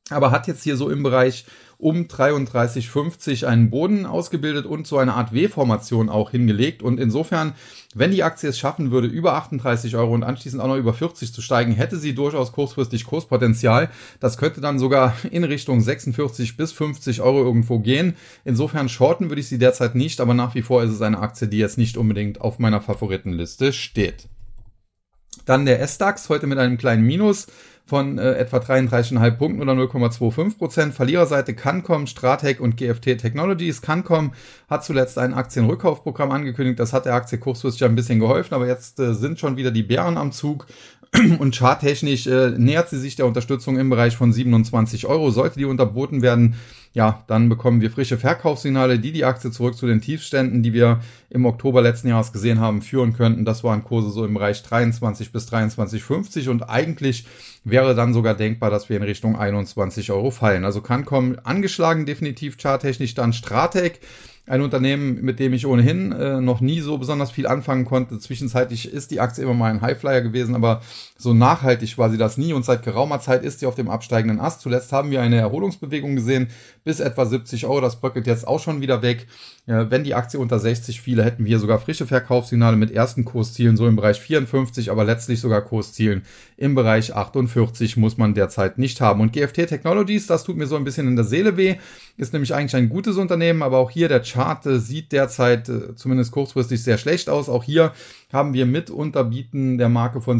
aber 0.10 0.32
hat 0.32 0.48
jetzt 0.48 0.64
hier 0.64 0.76
so 0.76 0.90
im 0.90 1.04
Bereich 1.04 1.46
um 1.80 2.08
33,50 2.08 3.46
einen 3.46 3.70
Boden 3.70 4.06
ausgebildet 4.06 4.66
und 4.66 4.86
so 4.86 4.98
eine 4.98 5.14
Art 5.14 5.32
W-Formation 5.32 6.10
auch 6.10 6.32
hingelegt. 6.32 6.84
Und 6.84 7.00
insofern, 7.00 7.54
wenn 7.96 8.12
die 8.12 8.24
Aktie 8.24 8.50
es 8.50 8.60
schaffen 8.60 8.92
würde, 8.92 9.08
über 9.08 9.36
38 9.36 9.96
Euro 9.96 10.14
und 10.14 10.24
anschließend 10.24 10.62
auch 10.62 10.68
noch 10.68 10.76
über 10.76 10.94
40 10.94 11.34
zu 11.34 11.42
steigen, 11.42 11.72
hätte 11.72 11.98
sie 11.98 12.14
durchaus 12.14 12.52
kurzfristig 12.52 13.06
Kurspotenzial. 13.06 13.90
Das 14.20 14.38
könnte 14.38 14.60
dann 14.60 14.78
sogar 14.78 15.16
in 15.32 15.46
Richtung 15.46 15.80
46 15.80 16.58
bis 16.58 16.74
50 16.74 17.22
Euro 17.22 17.44
irgendwo 17.44 17.80
gehen. 17.80 18.16
Insofern 18.44 18.90
shorten 18.90 19.30
würde 19.30 19.40
ich 19.40 19.48
sie 19.48 19.58
derzeit 19.58 19.96
nicht, 19.96 20.20
aber 20.20 20.34
nach 20.34 20.56
wie 20.56 20.64
vor 20.64 20.84
ist 20.84 20.92
es 20.92 21.02
eine 21.02 21.20
Aktie, 21.20 21.48
die 21.48 21.60
jetzt 21.60 21.78
nicht 21.78 21.96
unbedingt 21.96 22.42
auf 22.42 22.60
meiner 22.60 22.82
Favoritenliste 22.82 23.72
steht. 23.72 24.28
Dann 25.46 25.66
der 25.66 25.80
S-DAX 25.82 26.28
heute 26.30 26.46
mit 26.48 26.58
einem 26.58 26.78
kleinen 26.78 27.06
Minus 27.06 27.48
von 27.90 28.20
äh, 28.20 28.34
etwa 28.34 28.58
33,5 28.58 29.32
Punkten 29.32 29.62
oder 29.62 29.74
0,25 29.74 30.58
Prozent. 30.58 30.94
Verliererseite 30.94 31.56
Cancom, 31.56 32.06
Stratec 32.06 32.60
und 32.60 32.78
GFT 32.78 33.18
Technologies. 33.18 33.82
Cancom 33.82 34.32
hat 34.70 34.86
zuletzt 34.86 35.18
ein 35.18 35.34
Aktienrückkaufprogramm 35.34 36.32
angekündigt. 36.32 36.80
Das 36.80 36.94
hat 36.94 37.06
der 37.06 37.16
Aktie 37.16 37.40
kurzfristig 37.40 37.84
ein 37.84 37.96
bisschen 37.96 38.20
geholfen, 38.20 38.54
aber 38.54 38.68
jetzt 38.68 39.00
äh, 39.00 39.14
sind 39.14 39.40
schon 39.40 39.58
wieder 39.58 39.72
die 39.72 39.84
Bären 39.84 40.18
am 40.18 40.32
Zug. 40.32 40.68
Und 41.40 41.56
charttechnisch 41.56 42.28
äh, 42.28 42.52
nähert 42.52 42.90
sie 42.90 43.00
sich 43.00 43.16
der 43.16 43.26
Unterstützung 43.26 43.78
im 43.80 43.90
Bereich 43.90 44.16
von 44.16 44.32
27 44.32 45.08
Euro. 45.08 45.32
Sollte 45.32 45.58
die 45.58 45.66
unterboten 45.66 46.22
werden, 46.22 46.56
ja, 46.94 47.24
dann 47.28 47.50
bekommen 47.50 47.82
wir 47.82 47.92
frische 47.92 48.18
Verkaufssignale, 48.18 49.00
die 49.00 49.12
die 49.12 49.26
Aktie 49.26 49.52
zurück 49.52 49.76
zu 49.76 49.86
den 49.86 50.02
Tiefständen, 50.02 50.64
die 50.64 50.74
wir 50.74 51.02
im 51.30 51.46
Oktober 51.46 51.82
letzten 51.82 52.08
Jahres 52.08 52.32
gesehen 52.32 52.60
haben, 52.60 52.82
führen 52.82 53.14
könnten. 53.14 53.46
Das 53.46 53.64
waren 53.64 53.84
Kurse 53.84 54.10
so 54.10 54.26
im 54.26 54.34
Bereich 54.34 54.64
23 54.64 55.32
bis 55.32 55.52
23,50 55.52 56.50
und 56.50 56.64
eigentlich 56.64 57.26
wäre 57.64 57.94
dann 57.94 58.14
sogar 58.14 58.34
denkbar, 58.34 58.72
dass 58.72 58.90
wir 58.90 58.98
in 58.98 59.04
Richtung 59.04 59.38
21 59.38 60.12
Euro 60.12 60.32
fallen. 60.32 60.66
Also 60.66 60.82
kann 60.82 61.06
kommen 61.06 61.38
angeschlagen 61.44 62.06
definitiv 62.06 62.58
charttechnisch 62.58 63.14
dann 63.14 63.34
Stratec 63.34 64.00
ein 64.50 64.62
Unternehmen, 64.62 65.22
mit 65.22 65.40
dem 65.40 65.54
ich 65.54 65.68
ohnehin 65.68 66.12
äh, 66.12 66.42
noch 66.42 66.60
nie 66.60 66.82
so 66.82 66.98
besonders 66.98 67.30
viel 67.30 67.46
anfangen 67.46 67.86
konnte. 67.86 68.18
Zwischenzeitlich 68.18 68.92
ist 68.92 69.12
die 69.12 69.20
Aktie 69.20 69.44
immer 69.44 69.54
mal 69.54 69.72
ein 69.72 69.82
Highflyer 69.82 70.22
gewesen, 70.22 70.56
aber 70.56 70.82
so 71.22 71.34
nachhaltig 71.34 71.98
war 71.98 72.10
sie 72.10 72.18
das 72.18 72.38
nie 72.38 72.54
und 72.54 72.64
seit 72.64 72.82
geraumer 72.82 73.20
Zeit 73.20 73.44
ist 73.44 73.60
sie 73.60 73.66
auf 73.66 73.76
dem 73.76 73.90
absteigenden 73.90 74.40
Ast. 74.40 74.62
Zuletzt 74.62 74.94
haben 74.94 75.12
wir 75.12 75.22
eine 75.22 75.36
Erholungsbewegung 75.36 76.16
gesehen 76.16 76.48
bis 76.86 77.02
etwa 77.02 77.26
70 77.26 77.66
Euro. 77.66 77.82
Das 77.82 77.98
bröckelt 78.00 78.26
jetzt 78.26 78.48
auch 78.48 78.62
schon 78.62 78.80
wieder 78.80 79.02
weg. 79.02 79.28
Wenn 79.66 80.04
die 80.04 80.16
Aktie 80.16 80.40
unter 80.40 80.58
60 80.60 81.02
fiele, 81.02 81.24
hätten 81.24 81.46
wir 81.46 81.60
sogar 81.60 81.78
frische 81.80 82.08
Verkaufssignale 82.08 82.78
mit 82.78 82.90
ersten 82.90 83.26
Kurszielen 83.26 83.78
so 83.78 83.86
im 83.86 83.98
Bereich 83.98 84.20
54, 84.20 84.90
aber 84.90 85.04
letztlich 85.04 85.42
sogar 85.42 85.62
Kurszielen 85.62 86.24
im 86.58 86.74
Bereich 86.74 87.14
48 87.14 87.98
muss 87.98 88.18
man 88.18 88.34
derzeit 88.34 88.78
nicht 88.78 89.02
haben. 89.02 89.22
Und 89.22 89.34
GFT 89.34 89.68
Technologies, 89.68 90.26
das 90.26 90.44
tut 90.44 90.58
mir 90.58 90.68
so 90.68 90.76
ein 90.76 90.86
bisschen 90.86 91.08
in 91.08 91.16
der 91.16 91.26
Seele 91.26 91.58
weh, 91.58 91.76
ist 92.18 92.34
nämlich 92.34 92.54
eigentlich 92.54 92.76
ein 92.76 92.90
gutes 92.90 93.18
Unternehmen, 93.18 93.62
aber 93.62 93.78
auch 93.78 93.92
hier 93.92 94.10
der 94.10 94.22
Chart 94.22 94.66
äh, 94.66 94.80
sieht 94.80 95.12
derzeit 95.12 95.70
äh, 95.70 95.96
zumindest 95.96 96.32
kurzfristig 96.32 96.84
sehr 96.84 96.98
schlecht 96.98 97.30
aus. 97.30 97.48
Auch 97.48 97.64
hier 97.64 97.94
haben 98.34 98.54
wir 98.54 98.66
mit 98.66 98.90
Unterbieten 98.90 99.78
der 99.78 99.90
Marke 99.90 100.20
von 100.22 100.40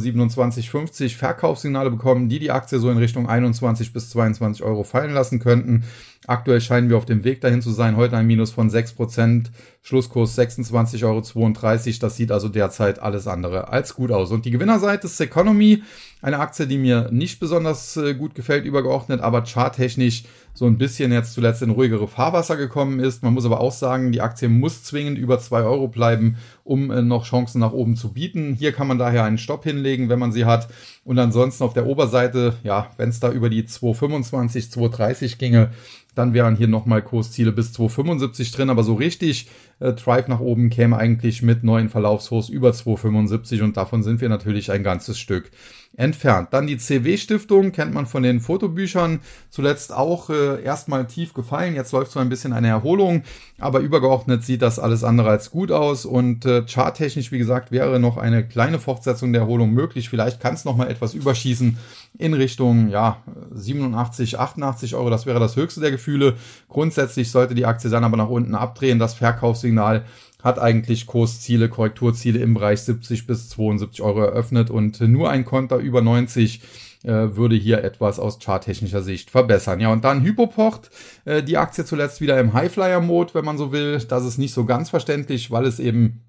27,50 0.70 1.16
Verkaufssignale 1.16 1.92
bekommen, 1.92 2.30
die 2.30 2.40
die 2.40 2.52
Aktie 2.52 2.80
so 2.80 2.90
in 2.90 2.98
Richtung 2.98 3.28
21 3.28 3.94
bis 3.94 4.10
22 4.10 4.64
Euro 4.64 4.84
fallen 4.84 5.14
lassen 5.14 5.40
könnten. 5.40 5.84
Aktuell 6.30 6.62
scheinen 6.62 6.92
wir 6.92 6.98
auf 6.98 7.06
dem 7.06 7.24
Weg 7.24 7.42
dahin 7.42 7.64
zu 7.64 7.72
sein. 7.72 7.98
Heute 7.98 8.16
ein 8.16 8.28
Minus 8.28 8.52
von 8.52 8.70
6%, 8.70 9.48
Schlusskurs 9.82 10.38
26,32 10.38 11.04
Euro. 11.04 11.98
Das 12.02 12.16
sieht 12.16 12.32
also 12.32 12.50
derzeit 12.50 13.00
alles 13.00 13.26
andere 13.26 13.70
als 13.70 13.96
gut 13.96 14.12
aus. 14.12 14.30
Und 14.30 14.46
die 14.46 14.52
Gewinnerseite 14.52 15.08
ist 15.08 15.20
Economy, 15.20 15.82
eine 16.22 16.38
Aktie, 16.38 16.68
die 16.68 16.78
mir 16.78 17.10
nicht 17.12 17.40
besonders 17.40 17.98
äh, 17.98 18.14
gut 18.14 18.36
gefällt, 18.36 18.66
übergeordnet, 18.66 19.22
aber 19.22 19.44
charttechnisch 19.44 20.26
so 20.54 20.66
ein 20.66 20.78
bisschen 20.78 21.12
jetzt 21.12 21.34
zuletzt 21.34 21.62
in 21.62 21.70
ruhigere 21.70 22.08
Fahrwasser 22.08 22.58
gekommen 22.58 23.00
ist. 23.00 23.24
Man 23.24 23.34
muss 23.34 23.46
aber 23.46 23.62
auch 23.62 23.72
sagen, 23.72 24.12
die 24.12 24.22
Aktie 24.22 24.50
muss 24.50 24.84
zwingend 24.84 25.18
über 25.18 25.40
2 25.40 25.64
Euro 25.64 25.88
bleiben, 25.88 26.38
um 26.64 26.92
äh, 26.92 27.02
noch 27.02 27.26
Chancen 27.26 27.60
nach 27.60 27.72
oben 27.72 27.96
zu 27.96 28.14
bieten. 28.14 28.54
Hier 28.54 28.74
kann 28.74 28.88
man 28.88 29.00
daher 29.00 29.24
einen 29.24 29.38
Stopp 29.38 29.64
hinlegen, 29.64 30.10
wenn 30.10 30.20
man 30.20 30.32
sie 30.32 30.46
hat. 30.46 30.68
Und 31.10 31.18
ansonsten 31.18 31.64
auf 31.64 31.74
der 31.74 31.88
Oberseite, 31.88 32.58
ja, 32.64 32.92
wenn 32.98 33.10
es 33.10 33.20
da 33.20 33.32
über 33.32 33.50
die 33.50 33.64
2,25, 33.64 34.72
2,30 34.72 35.40
ginge, 35.40 35.72
dann 36.14 36.36
wären 36.36 36.56
hier 36.56 36.68
nochmal 36.68 37.02
Kursziele 37.02 37.52
bis 37.52 37.72
2,75 37.72 38.56
drin, 38.56 38.70
aber 38.70 38.84
so 38.84 38.94
richtig 38.94 39.48
äh, 39.80 39.94
Drive 39.94 40.28
nach 40.28 40.40
oben 40.40 40.70
käme 40.70 40.98
eigentlich 40.98 41.42
mit 41.42 41.64
neuen 41.64 41.90
Verlaufshochs 41.90 42.50
über 42.50 42.70
2,75 42.70 43.64
und 43.64 43.76
davon 43.76 44.04
sind 44.04 44.22
wir 44.22 44.30
natürlich 44.30 44.72
ein 44.72 44.84
ganzes 44.84 45.18
Stück 45.18 45.50
entfernt. 45.98 46.50
Dann 46.52 46.68
die 46.68 46.78
CW-Stiftung, 46.78 47.72
kennt 47.72 47.94
man 47.94 48.06
von 48.06 48.24
den 48.24 48.40
Fotobüchern, 48.40 49.20
zuletzt 49.50 49.94
auch 49.94 50.30
äh, 50.30 50.64
erstmal 50.64 51.06
tief 51.08 51.34
gefallen, 51.34 51.76
jetzt 51.76 51.92
läuft 51.92 52.12
so 52.12 52.20
ein 52.20 52.30
bisschen 52.30 52.54
eine 52.54 52.70
Erholung, 52.70 53.24
aber 53.60 53.80
übergeordnet 53.80 54.44
sieht 54.44 54.62
das 54.62 54.80
alles 54.80 55.04
andere 55.04 55.30
als 55.30 55.52
gut 55.52 55.72
aus 55.72 56.06
und 56.06 56.46
äh, 56.46 56.64
charttechnisch, 56.66 57.32
wie 57.32 57.38
gesagt, 57.38 57.72
wäre 57.72 58.00
noch 58.00 58.18
eine 58.18 58.48
kleine 58.48 58.80
Fortsetzung 58.80 59.34
der 59.34 59.42
Erholung 59.42 59.74
möglich. 59.74 60.10
Vielleicht 60.10 60.40
kann 60.40 60.54
es 60.54 60.64
nochmal 60.64 60.90
etwas 60.90 61.14
überschießen 61.14 61.78
in 62.18 62.34
Richtung 62.34 62.90
ja 62.90 63.18
87, 63.54 64.40
88 64.40 64.96
Euro, 64.96 65.10
das 65.10 65.26
wäre 65.26 65.40
das 65.40 65.58
höchste 65.58 65.82
der 65.82 65.92
Gefühle. 65.92 66.36
Grundsätzlich 66.70 67.30
sollte 67.30 67.56
die 67.56 67.66
Aktie 67.66 67.90
dann 67.90 68.06
aber 68.06 68.16
nach 68.16 68.30
unten 68.30 68.56
abdrehen, 68.56 69.00
das 69.00 69.16
Verkaufssignal 69.16 70.06
hat 70.42 70.60
eigentlich 70.60 71.06
Kursziele, 71.06 71.70
Korrekturziele 71.70 72.40
im 72.40 72.54
Bereich 72.54 72.82
70 72.82 73.28
bis 73.28 73.50
72 73.50 74.02
Euro 74.02 74.22
eröffnet 74.22 74.70
und 74.70 75.02
nur 75.02 75.30
ein 75.30 75.46
Konter 75.46 75.78
über 75.78 76.02
90 76.02 76.62
äh, 77.04 77.36
würde 77.36 77.56
hier 77.56 77.84
etwas 77.84 78.20
aus 78.20 78.40
charttechnischer 78.40 79.02
Sicht 79.02 79.32
verbessern. 79.32 79.80
Ja, 79.80 79.92
und 79.92 80.04
dann 80.04 80.24
Hypoport, 80.24 80.90
äh, 81.26 81.44
die 81.44 81.58
Aktie 81.58 81.86
zuletzt 81.86 82.22
wieder 82.22 82.40
im 82.40 82.54
Highflyer-Mode, 82.54 83.34
wenn 83.34 83.46
man 83.46 83.58
so 83.58 83.72
will. 83.72 84.00
Das 84.00 84.26
ist 84.26 84.38
nicht 84.38 84.54
so 84.54 84.66
ganz 84.66 84.90
verständlich, 84.90 85.52
weil 85.52 85.66
es 85.66 85.80
eben 85.80 86.22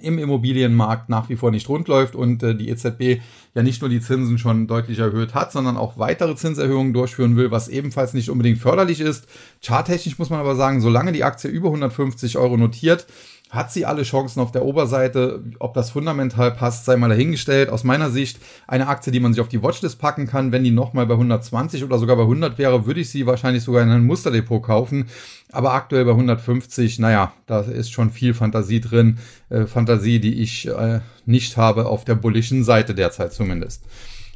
im 0.00 0.18
Immobilienmarkt 0.18 1.08
nach 1.08 1.28
wie 1.28 1.36
vor 1.36 1.50
nicht 1.50 1.68
rund 1.68 1.88
läuft 1.88 2.14
und 2.14 2.42
äh, 2.42 2.54
die 2.54 2.68
EZB 2.68 3.20
ja 3.54 3.62
nicht 3.62 3.82
nur 3.82 3.90
die 3.90 4.00
Zinsen 4.00 4.38
schon 4.38 4.66
deutlich 4.66 5.00
erhöht 5.00 5.34
hat, 5.34 5.52
sondern 5.52 5.76
auch 5.76 5.98
weitere 5.98 6.36
Zinserhöhungen 6.36 6.92
durchführen 6.92 7.36
will, 7.36 7.50
was 7.50 7.68
ebenfalls 7.68 8.14
nicht 8.14 8.30
unbedingt 8.30 8.58
förderlich 8.58 9.00
ist. 9.00 9.26
Charttechnisch 9.62 10.18
muss 10.18 10.30
man 10.30 10.40
aber 10.40 10.54
sagen, 10.54 10.80
solange 10.80 11.12
die 11.12 11.24
Aktie 11.24 11.50
über 11.50 11.68
150 11.68 12.38
Euro 12.38 12.56
notiert, 12.56 13.06
hat 13.50 13.72
sie 13.72 13.84
alle 13.84 14.04
Chancen 14.04 14.40
auf 14.40 14.52
der 14.52 14.64
Oberseite. 14.64 15.42
Ob 15.58 15.74
das 15.74 15.90
fundamental 15.90 16.52
passt, 16.52 16.84
sei 16.84 16.96
mal 16.96 17.08
dahingestellt. 17.08 17.68
Aus 17.68 17.82
meiner 17.82 18.10
Sicht 18.10 18.38
eine 18.68 18.86
Aktie, 18.86 19.12
die 19.12 19.18
man 19.18 19.32
sich 19.32 19.40
auf 19.40 19.48
die 19.48 19.62
Watchlist 19.62 19.98
packen 19.98 20.26
kann. 20.26 20.52
Wenn 20.52 20.62
die 20.62 20.70
nochmal 20.70 21.06
bei 21.06 21.14
120 21.14 21.82
oder 21.82 21.98
sogar 21.98 22.16
bei 22.16 22.22
100 22.22 22.58
wäre, 22.58 22.86
würde 22.86 23.00
ich 23.00 23.10
sie 23.10 23.26
wahrscheinlich 23.26 23.64
sogar 23.64 23.82
in 23.82 23.90
ein 23.90 24.06
Musterdepot 24.06 24.62
kaufen. 24.62 25.08
Aber 25.50 25.74
aktuell 25.74 26.04
bei 26.04 26.12
150, 26.12 27.00
naja, 27.00 27.32
da 27.46 27.60
ist 27.60 27.90
schon 27.90 28.10
viel 28.10 28.34
Fantasie 28.34 28.80
drin. 28.80 29.18
Äh, 29.48 29.66
Fantasie, 29.66 30.20
die 30.20 30.40
ich 30.40 30.68
äh, 30.68 31.00
nicht 31.26 31.56
habe 31.56 31.86
auf 31.86 32.04
der 32.04 32.14
bullischen 32.14 32.62
Seite 32.62 32.94
derzeit 32.94 33.32
zumindest. 33.32 33.82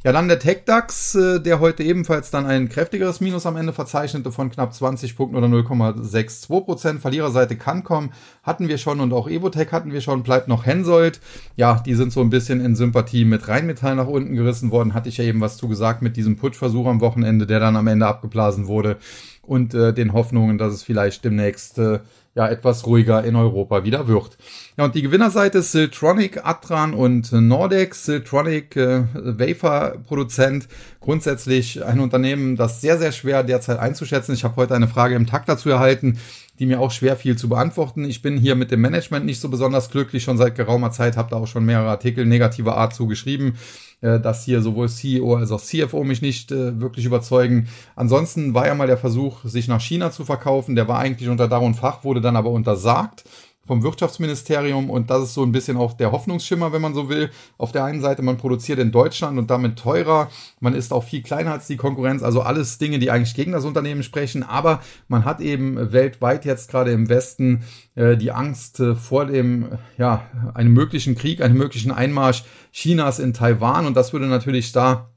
Ja, 0.05 0.11
dann 0.11 0.27
der 0.27 0.37
TechDAX, 0.37 1.15
äh, 1.15 1.39
der 1.39 1.59
heute 1.59 1.81
ebenfalls 1.81 2.29
dann 2.29 2.45
ein 2.45 2.69
kräftigeres 2.69 3.21
Minus 3.21 3.47
am 3.47 3.55
Ende 3.55 3.73
verzeichnete 3.73 4.31
von 4.31 4.51
knapp 4.51 4.71
20 4.71 5.15
Punkten 5.15 5.35
oder 5.35 5.47
0,62 5.47 6.63
Prozent. 6.63 7.01
Verliererseite 7.01 7.55
Cancom 7.55 8.11
hatten 8.43 8.67
wir 8.67 8.77
schon 8.77 8.99
und 8.99 9.13
auch 9.13 9.27
Evotech 9.27 9.71
hatten 9.71 9.91
wir 9.91 10.01
schon, 10.01 10.21
bleibt 10.21 10.47
noch 10.47 10.63
Hensoldt. 10.63 11.21
Ja, 11.55 11.81
die 11.83 11.95
sind 11.95 12.13
so 12.13 12.21
ein 12.21 12.29
bisschen 12.29 12.63
in 12.63 12.75
Sympathie 12.75 13.25
mit 13.25 13.47
Rheinmetall 13.47 13.95
nach 13.95 14.05
unten 14.05 14.35
gerissen 14.35 14.69
worden. 14.69 14.93
Hatte 14.93 15.09
ich 15.09 15.17
ja 15.17 15.23
eben 15.23 15.41
was 15.41 15.57
zu 15.57 15.67
gesagt 15.67 16.03
mit 16.03 16.17
diesem 16.17 16.35
Putschversuch 16.35 16.85
am 16.85 17.01
Wochenende, 17.01 17.47
der 17.47 17.59
dann 17.59 17.75
am 17.75 17.87
Ende 17.87 18.05
abgeblasen 18.05 18.67
wurde 18.67 18.97
und 19.41 19.73
äh, 19.73 19.91
den 19.91 20.13
Hoffnungen, 20.13 20.59
dass 20.59 20.71
es 20.71 20.83
vielleicht 20.83 21.25
demnächst 21.25 21.79
äh, 21.79 21.97
ja 22.35 22.49
etwas 22.49 22.85
ruhiger 22.85 23.23
in 23.23 23.35
Europa 23.35 23.85
wieder 23.85 24.07
wird. 24.07 24.37
Ja, 24.77 24.83
und 24.83 24.93
die 24.93 25.01
Gewinnerseite 25.01 25.59
ist 25.59 25.71
Siltronic, 25.71 26.45
Atran 26.45 26.93
und 26.93 27.31
Nordex. 27.31 28.05
Siltronic, 28.05 28.75
äh, 28.75 29.03
Wafer-Produzent, 29.13 30.67
grundsätzlich 30.99 31.83
ein 31.85 32.01
Unternehmen, 32.01 32.57
das 32.57 32.81
sehr, 32.81 32.97
sehr 32.97 33.13
schwer 33.13 33.43
derzeit 33.43 33.79
einzuschätzen. 33.79 34.33
Ich 34.33 34.43
habe 34.43 34.57
heute 34.57 34.75
eine 34.75 34.89
Frage 34.89 35.15
im 35.15 35.27
Takt 35.27 35.47
dazu 35.47 35.69
erhalten, 35.69 36.19
die 36.59 36.65
mir 36.65 36.79
auch 36.79 36.91
schwer 36.91 37.15
viel 37.15 37.37
zu 37.37 37.49
beantworten. 37.49 38.05
Ich 38.05 38.21
bin 38.21 38.37
hier 38.37 38.55
mit 38.55 38.71
dem 38.71 38.81
Management 38.81 39.25
nicht 39.25 39.39
so 39.39 39.49
besonders 39.49 39.89
glücklich, 39.89 40.23
schon 40.23 40.37
seit 40.37 40.55
geraumer 40.55 40.91
Zeit, 40.91 41.17
habe 41.17 41.29
da 41.29 41.37
auch 41.37 41.47
schon 41.47 41.65
mehrere 41.65 41.89
Artikel 41.89 42.25
negativer 42.25 42.77
Art 42.77 42.93
zugeschrieben 42.93 43.55
äh, 44.01 44.19
dass 44.19 44.43
hier 44.43 44.61
sowohl 44.61 44.89
CEO 44.89 45.35
als 45.35 45.51
auch 45.51 45.61
CFO 45.61 46.03
mich 46.03 46.21
nicht 46.21 46.51
äh, 46.51 46.79
wirklich 46.79 47.05
überzeugen. 47.05 47.67
Ansonsten 47.95 48.53
war 48.53 48.67
ja 48.67 48.75
mal 48.75 48.87
der 48.87 48.97
Versuch, 48.97 49.43
sich 49.45 49.67
nach 49.67 49.81
China 49.81 50.11
zu 50.11 50.25
verkaufen. 50.25 50.75
Der 50.75 50.87
war 50.87 50.99
eigentlich 50.99 51.29
unter 51.29 51.47
Dach 51.47 51.61
und 51.61 51.75
Fach, 51.75 52.03
wurde 52.03 52.21
dann 52.21 52.35
aber 52.35 52.49
untersagt 52.51 53.23
vom 53.65 53.83
Wirtschaftsministerium 53.83 54.89
und 54.89 55.09
das 55.09 55.23
ist 55.23 55.33
so 55.33 55.43
ein 55.43 55.51
bisschen 55.51 55.77
auch 55.77 55.93
der 55.93 56.11
Hoffnungsschimmer, 56.11 56.71
wenn 56.71 56.81
man 56.81 56.93
so 56.93 57.09
will. 57.09 57.29
Auf 57.57 57.71
der 57.71 57.83
einen 57.83 58.01
Seite, 58.01 58.21
man 58.21 58.37
produziert 58.37 58.79
in 58.79 58.91
Deutschland 58.91 59.37
und 59.37 59.49
damit 59.49 59.77
teurer, 59.77 60.29
man 60.59 60.73
ist 60.73 60.93
auch 60.93 61.03
viel 61.03 61.23
kleiner 61.23 61.51
als 61.51 61.67
die 61.67 61.77
Konkurrenz, 61.77 62.23
also 62.23 62.41
alles 62.41 62.77
Dinge, 62.77 62.99
die 62.99 63.11
eigentlich 63.11 63.35
gegen 63.35 63.51
das 63.51 63.65
Unternehmen 63.65 64.03
sprechen, 64.03 64.43
aber 64.43 64.81
man 65.07 65.25
hat 65.25 65.41
eben 65.41 65.91
weltweit 65.91 66.45
jetzt 66.45 66.69
gerade 66.69 66.91
im 66.91 67.09
Westen 67.09 67.63
äh, 67.95 68.17
die 68.17 68.31
Angst 68.31 68.79
äh, 68.79 68.95
vor 68.95 69.25
dem, 69.25 69.69
ja, 69.97 70.29
einem 70.53 70.73
möglichen 70.73 71.15
Krieg, 71.15 71.41
einem 71.41 71.57
möglichen 71.57 71.91
Einmarsch 71.91 72.43
Chinas 72.71 73.19
in 73.19 73.33
Taiwan. 73.33 73.85
Und 73.85 73.95
das 73.95 74.13
würde 74.13 74.27
natürlich 74.27 74.71
da 74.71 75.09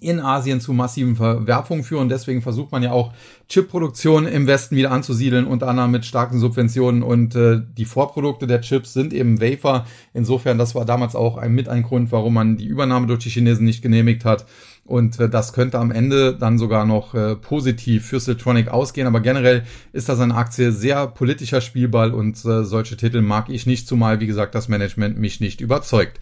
in 0.00 0.20
Asien 0.20 0.60
zu 0.60 0.72
massiven 0.72 1.16
Verwerfungen 1.16 1.82
führen. 1.82 2.08
Deswegen 2.08 2.42
versucht 2.42 2.72
man 2.72 2.82
ja 2.82 2.92
auch 2.92 3.12
Chipproduktion 3.48 4.26
im 4.26 4.46
Westen 4.46 4.76
wieder 4.76 4.92
anzusiedeln, 4.92 5.46
unter 5.46 5.66
anderem 5.66 5.90
mit 5.90 6.04
starken 6.04 6.38
Subventionen. 6.38 7.02
Und 7.02 7.34
äh, 7.34 7.62
die 7.76 7.86
Vorprodukte 7.86 8.46
der 8.46 8.60
Chips 8.60 8.92
sind 8.92 9.12
eben 9.12 9.40
Wafer. 9.40 9.86
Insofern, 10.12 10.58
das 10.58 10.74
war 10.74 10.84
damals 10.84 11.16
auch 11.16 11.38
ein, 11.38 11.52
mit 11.52 11.68
ein 11.68 11.82
Grund, 11.82 12.12
warum 12.12 12.34
man 12.34 12.56
die 12.56 12.66
Übernahme 12.66 13.06
durch 13.06 13.20
die 13.20 13.30
Chinesen 13.30 13.64
nicht 13.64 13.82
genehmigt 13.82 14.24
hat. 14.24 14.46
Und 14.84 15.18
äh, 15.20 15.28
das 15.28 15.52
könnte 15.54 15.78
am 15.78 15.90
Ende 15.90 16.36
dann 16.36 16.58
sogar 16.58 16.84
noch 16.84 17.14
äh, 17.14 17.34
positiv 17.34 18.06
für 18.06 18.20
Siltronic 18.20 18.68
ausgehen. 18.68 19.06
Aber 19.06 19.20
generell 19.20 19.64
ist 19.92 20.08
das 20.08 20.20
eine 20.20 20.34
Aktie 20.34 20.70
sehr 20.70 21.06
politischer 21.06 21.62
Spielball 21.62 22.12
und 22.12 22.36
äh, 22.44 22.64
solche 22.64 22.96
Titel 22.96 23.22
mag 23.22 23.48
ich 23.48 23.66
nicht, 23.66 23.88
zumal, 23.88 24.20
wie 24.20 24.26
gesagt, 24.26 24.54
das 24.54 24.68
Management 24.68 25.18
mich 25.18 25.40
nicht 25.40 25.62
überzeugt. 25.62 26.20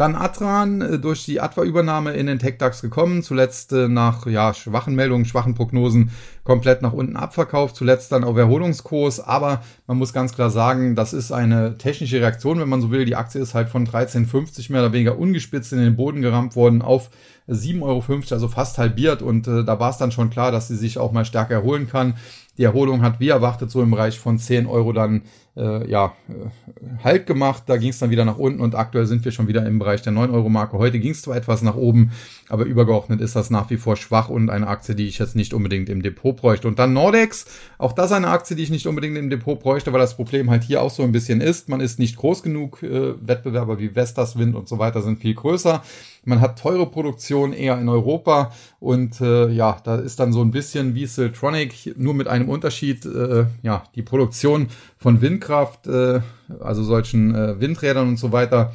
Dann 0.00 0.16
Atran 0.16 0.80
äh, 0.80 0.98
durch 0.98 1.26
die 1.26 1.42
Atwa-Übernahme 1.42 2.14
in 2.14 2.26
den 2.26 2.38
TechDAX 2.38 2.80
gekommen, 2.80 3.22
zuletzt 3.22 3.74
äh, 3.74 3.86
nach 3.86 4.24
ja, 4.26 4.54
schwachen 4.54 4.94
Meldungen, 4.94 5.26
schwachen 5.26 5.52
Prognosen 5.52 6.10
komplett 6.42 6.80
nach 6.80 6.94
unten 6.94 7.18
abverkauft, 7.18 7.76
zuletzt 7.76 8.10
dann 8.10 8.24
auf 8.24 8.34
Erholungskurs, 8.34 9.20
aber 9.20 9.60
man 9.86 9.98
muss 9.98 10.14
ganz 10.14 10.34
klar 10.34 10.48
sagen, 10.48 10.96
das 10.96 11.12
ist 11.12 11.32
eine 11.32 11.76
technische 11.76 12.18
Reaktion, 12.18 12.60
wenn 12.60 12.68
man 12.70 12.80
so 12.80 12.90
will. 12.90 13.04
Die 13.04 13.14
Aktie 13.14 13.42
ist 13.42 13.52
halt 13.52 13.68
von 13.68 13.86
13,50 13.86 14.72
mehr 14.72 14.80
oder 14.80 14.94
weniger 14.94 15.18
ungespitzt 15.18 15.74
in 15.74 15.80
den 15.80 15.96
Boden 15.96 16.22
gerammt 16.22 16.56
worden 16.56 16.80
auf 16.80 17.10
7,50 17.46 17.82
Euro, 17.82 18.02
also 18.30 18.48
fast 18.48 18.78
halbiert 18.78 19.20
und 19.20 19.46
äh, 19.48 19.64
da 19.64 19.78
war 19.80 19.90
es 19.90 19.98
dann 19.98 20.12
schon 20.12 20.30
klar, 20.30 20.50
dass 20.50 20.68
sie 20.68 20.76
sich 20.76 20.96
auch 20.96 21.12
mal 21.12 21.26
stärker 21.26 21.52
erholen 21.52 21.88
kann. 21.88 22.14
Die 22.56 22.64
Erholung 22.64 23.02
hat 23.02 23.20
wie 23.20 23.28
erwartet 23.28 23.70
so 23.70 23.82
im 23.82 23.90
Bereich 23.90 24.18
von 24.18 24.38
10 24.38 24.66
Euro 24.66 24.92
dann 24.94 25.22
äh, 25.56 25.88
ja, 25.90 26.14
äh, 26.28 27.02
Halt 27.02 27.26
gemacht. 27.26 27.64
Da 27.66 27.76
ging 27.76 27.90
es 27.90 27.98
dann 27.98 28.10
wieder 28.10 28.24
nach 28.24 28.38
unten 28.38 28.60
und 28.60 28.74
aktuell 28.74 29.06
sind 29.06 29.24
wir 29.24 29.32
schon 29.32 29.48
wieder 29.48 29.66
im 29.66 29.78
Bereich 29.78 30.02
der 30.02 30.12
9-Euro-Marke. 30.12 30.76
Heute 30.78 31.00
ging 31.00 31.12
es 31.12 31.22
zwar 31.22 31.36
etwas 31.36 31.62
nach 31.62 31.76
oben, 31.76 32.12
aber 32.48 32.64
übergeordnet 32.64 33.20
ist 33.20 33.36
das 33.36 33.50
nach 33.50 33.70
wie 33.70 33.76
vor 33.76 33.96
schwach 33.96 34.28
und 34.28 34.50
eine 34.50 34.66
Aktie, 34.66 34.94
die 34.94 35.06
ich 35.06 35.18
jetzt 35.18 35.36
nicht 35.36 35.54
unbedingt 35.54 35.88
im 35.88 36.02
Depot 36.02 36.36
bräuchte. 36.36 36.68
Und 36.68 36.78
dann 36.78 36.92
Nordex, 36.92 37.46
auch 37.78 37.92
das 37.92 38.12
eine 38.12 38.28
Aktie, 38.28 38.56
die 38.56 38.62
ich 38.62 38.70
nicht 38.70 38.86
unbedingt 38.86 39.16
im 39.16 39.30
Depot 39.30 39.58
bräuchte, 39.58 39.92
weil 39.92 40.00
das 40.00 40.16
Problem 40.16 40.50
halt 40.50 40.62
hier 40.62 40.82
auch 40.82 40.90
so 40.90 41.02
ein 41.02 41.12
bisschen 41.12 41.40
ist. 41.40 41.68
Man 41.68 41.80
ist 41.80 41.98
nicht 41.98 42.16
groß 42.16 42.42
genug. 42.42 42.82
Äh, 42.82 43.14
Wettbewerber 43.20 43.78
wie 43.78 43.94
Vestas, 43.94 44.38
Wind 44.38 44.54
und 44.54 44.68
so 44.68 44.78
weiter 44.78 45.02
sind 45.02 45.20
viel 45.20 45.34
größer. 45.34 45.82
Man 46.24 46.40
hat 46.40 46.58
teure 46.58 46.86
Produktion 46.86 47.54
eher 47.54 47.78
in 47.78 47.88
Europa 47.88 48.52
und 48.78 49.20
äh, 49.22 49.48
ja, 49.48 49.78
da 49.84 49.96
ist 49.96 50.20
dann 50.20 50.34
so 50.34 50.42
ein 50.42 50.50
bisschen 50.50 50.94
wie 50.94 51.06
Siltronic, 51.06 51.94
nur 51.96 52.12
mit 52.12 52.28
einem 52.28 52.48
Unterschied. 52.48 53.06
Äh, 53.06 53.46
ja, 53.62 53.84
die 53.94 54.02
Produktion 54.02 54.68
von 54.98 55.22
Windkraft, 55.40 55.86
äh, 55.86 56.20
also 56.60 56.82
solchen 56.82 57.34
äh, 57.34 57.60
Windrädern 57.60 58.08
und 58.08 58.16
so 58.18 58.32
weiter, 58.32 58.74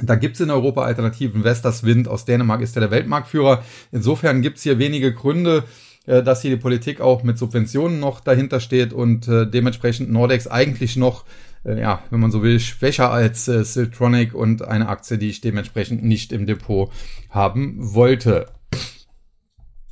da 0.00 0.14
gibt's 0.14 0.40
in 0.40 0.50
Europa 0.50 0.82
Alternativen. 0.82 1.44
Vestas 1.44 1.84
Wind 1.84 2.08
aus 2.08 2.24
Dänemark 2.24 2.60
ist 2.60 2.74
ja 2.74 2.80
der 2.80 2.90
Weltmarktführer. 2.90 3.62
Insofern 3.90 4.42
gibt's 4.42 4.62
hier 4.62 4.78
wenige 4.78 5.12
Gründe, 5.12 5.64
äh, 6.06 6.22
dass 6.22 6.42
hier 6.42 6.50
die 6.50 6.60
Politik 6.60 7.00
auch 7.00 7.22
mit 7.22 7.38
Subventionen 7.38 8.00
noch 8.00 8.20
dahinter 8.20 8.60
steht 8.60 8.92
und 8.92 9.28
äh, 9.28 9.46
dementsprechend 9.46 10.10
Nordex 10.10 10.46
eigentlich 10.46 10.96
noch 10.96 11.24
äh, 11.64 11.80
ja, 11.80 12.02
wenn 12.10 12.20
man 12.20 12.30
so 12.30 12.42
will, 12.42 12.58
schwächer 12.60 13.10
als 13.10 13.48
äh, 13.48 13.64
Siltronic 13.64 14.34
und 14.34 14.62
eine 14.62 14.88
Aktie, 14.88 15.16
die 15.16 15.28
ich 15.28 15.40
dementsprechend 15.40 16.02
nicht 16.02 16.32
im 16.32 16.46
Depot 16.46 16.90
haben 17.30 17.76
wollte. 17.78 18.46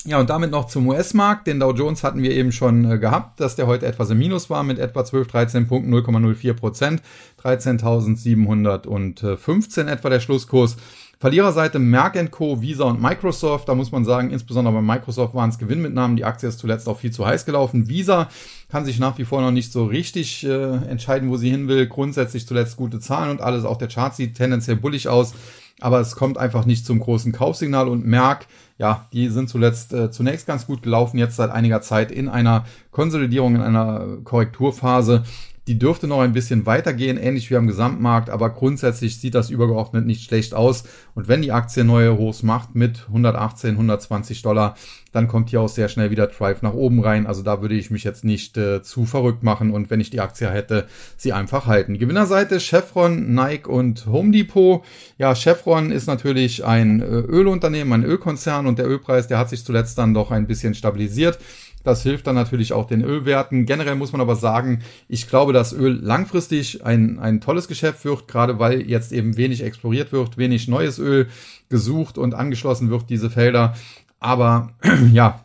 Ja, 0.07 0.19
und 0.19 0.31
damit 0.31 0.51
noch 0.51 0.67
zum 0.67 0.89
US-Markt. 0.89 1.47
Den 1.47 1.61
Dow 1.61 1.73
Jones 1.73 2.03
hatten 2.03 2.23
wir 2.23 2.31
eben 2.31 2.53
schon 2.53 2.91
äh, 2.91 2.99
gehabt, 2.99 3.39
dass 3.39 3.57
der 3.57 3.67
heute 3.67 3.85
etwas 3.85 4.09
im 4.09 4.17
Minus 4.17 4.49
war 4.49 4.63
mit 4.63 4.79
etwa 4.79 5.05
12, 5.05 5.29
13 5.29 5.67
Punkten, 5.67 5.95
0,04 5.95 6.55
Prozent. 6.55 7.03
13.715 7.43 9.91
etwa 9.91 10.09
der 10.09 10.21
Schlusskurs. 10.21 10.79
Verliererseite 11.19 11.79
Merck 11.79 12.31
Co., 12.31 12.63
Visa 12.63 12.85
und 12.85 13.03
Microsoft. 13.03 13.69
Da 13.69 13.75
muss 13.75 13.93
man 13.93 14.07
sagen, 14.07 14.31
insbesondere 14.31 14.75
bei 14.77 14.81
Microsoft 14.81 15.35
waren 15.35 15.51
es 15.51 15.59
Gewinnmitnahmen. 15.59 16.17
Die 16.17 16.25
Aktie 16.25 16.49
ist 16.49 16.61
zuletzt 16.61 16.89
auch 16.89 16.99
viel 16.99 17.11
zu 17.11 17.27
heiß 17.27 17.45
gelaufen. 17.45 17.91
Visa 17.91 18.31
kann 18.71 18.87
sich 18.87 18.99
nach 18.99 19.19
wie 19.19 19.27
vor 19.27 19.43
noch 19.43 19.51
nicht 19.51 19.71
so 19.71 19.85
richtig 19.85 20.47
äh, 20.47 20.77
entscheiden, 20.89 21.29
wo 21.29 21.37
sie 21.37 21.51
hin 21.51 21.69
will. 21.69 21.87
Grundsätzlich 21.87 22.47
zuletzt 22.47 22.79
gute 22.79 23.01
Zahlen 23.01 23.33
und 23.33 23.43
alles. 23.43 23.67
Auch 23.67 23.77
der 23.77 23.89
Chart 23.89 24.17
sieht 24.17 24.35
tendenziell 24.35 24.77
bullig 24.77 25.09
aus. 25.09 25.35
Aber 25.81 26.01
es 26.01 26.15
kommt 26.17 26.39
einfach 26.39 26.67
nicht 26.67 26.87
zum 26.87 27.01
großen 27.01 27.33
Kaufsignal 27.33 27.89
und 27.89 28.07
Merck, 28.07 28.47
ja, 28.79 29.07
die 29.13 29.29
sind 29.29 29.51
zuletzt 29.51 29.93
äh, 29.93 30.11
zunächst 30.11 30.47
ganz 30.47 30.67
gut 30.67 30.83
gelaufen, 30.83 31.19
jetzt 31.19 31.37
seit 31.37 31.51
einiger 31.51 31.83
Zeit 31.83 32.11
in 32.11 32.29
einer 32.29 32.65
Konsolidierung, 32.91 33.57
in 33.57 33.61
einer 33.61 34.19
Korrekturphase. 34.25 35.25
Die 35.71 35.79
dürfte 35.79 36.09
noch 36.09 36.19
ein 36.19 36.33
bisschen 36.33 36.67
weitergehen, 36.67 37.17
ähnlich 37.17 37.49
wie 37.49 37.55
am 37.55 37.69
Gesamtmarkt, 37.69 38.29
aber 38.29 38.51
grundsätzlich 38.51 39.21
sieht 39.21 39.37
das 39.37 39.51
übergeordnet 39.51 40.05
nicht 40.05 40.25
schlecht 40.25 40.53
aus. 40.53 40.83
Und 41.15 41.29
wenn 41.29 41.43
die 41.43 41.53
Aktie 41.53 41.85
neue 41.85 42.19
Hochs 42.19 42.43
macht 42.43 42.75
mit 42.75 43.05
118, 43.07 43.75
120 43.77 44.43
Dollar, 44.43 44.75
dann 45.13 45.29
kommt 45.29 45.51
hier 45.51 45.61
auch 45.61 45.69
sehr 45.69 45.89
schnell 45.89 46.11
wieder 46.11 46.27
Drive 46.27 46.63
nach 46.63 46.75
oben 46.75 47.01
rein. 47.01 47.25
Also 47.25 47.43
da 47.43 47.63
würde 47.63 47.77
ich 47.77 47.93
mich 47.93 48.03
jetzt 48.03 48.25
nicht 48.25 48.57
äh, 48.57 48.83
zu 48.83 49.07
verrückt 49.07 49.45
machen 49.45 49.71
und 49.71 49.91
wenn 49.91 50.01
ich 50.01 50.11
die 50.11 50.19
Aktie 50.19 50.51
hätte, 50.51 50.89
sie 51.17 51.33
einfach 51.33 51.67
halten. 51.67 51.99
Gewinnerseite 51.99 52.59
Chevron, 52.59 53.33
Nike 53.33 53.69
und 53.69 54.07
Home 54.07 54.33
Depot. 54.33 54.85
Ja, 55.19 55.37
Chevron 55.37 55.93
ist 55.93 56.09
natürlich 56.09 56.65
ein 56.65 57.01
äh, 57.01 57.05
Ölunternehmen, 57.05 57.93
ein 57.93 58.05
Ölkonzern 58.05 58.67
und 58.67 58.81
der 58.81 58.89
Ölpreis, 58.89 59.29
der 59.29 59.39
hat 59.39 59.51
sich 59.51 59.65
zuletzt 59.65 59.99
dann 59.99 60.15
doch 60.15 60.33
ein 60.33 60.49
bisschen 60.49 60.75
stabilisiert. 60.75 61.39
Das 61.83 62.03
hilft 62.03 62.27
dann 62.27 62.35
natürlich 62.35 62.73
auch 62.73 62.87
den 62.87 63.03
Ölwerten. 63.03 63.65
Generell 63.65 63.95
muss 63.95 64.13
man 64.13 64.21
aber 64.21 64.37
sagen, 64.37 64.83
ich 65.09 65.29
glaube, 65.29 65.53
dass 65.53 65.73
Öl 65.73 65.99
langfristig 66.03 66.85
ein, 66.85 67.19
ein 67.19 67.41
tolles 67.41 67.69
Geschäft 67.69 68.05
wird, 68.05 68.29
gerade 68.29 68.59
weil 68.59 68.83
jetzt 68.83 69.13
eben 69.13 69.37
wenig 69.37 69.63
exploriert 69.63 70.13
wird, 70.13 70.37
wenig 70.37 70.69
neues 70.69 70.99
Öl 70.99 71.29
gesucht 71.69 72.19
und 72.19 72.35
angeschlossen 72.35 72.91
wird, 72.91 73.09
diese 73.09 73.31
Felder. 73.31 73.75
Aber 74.19 74.71
ja, 75.13 75.45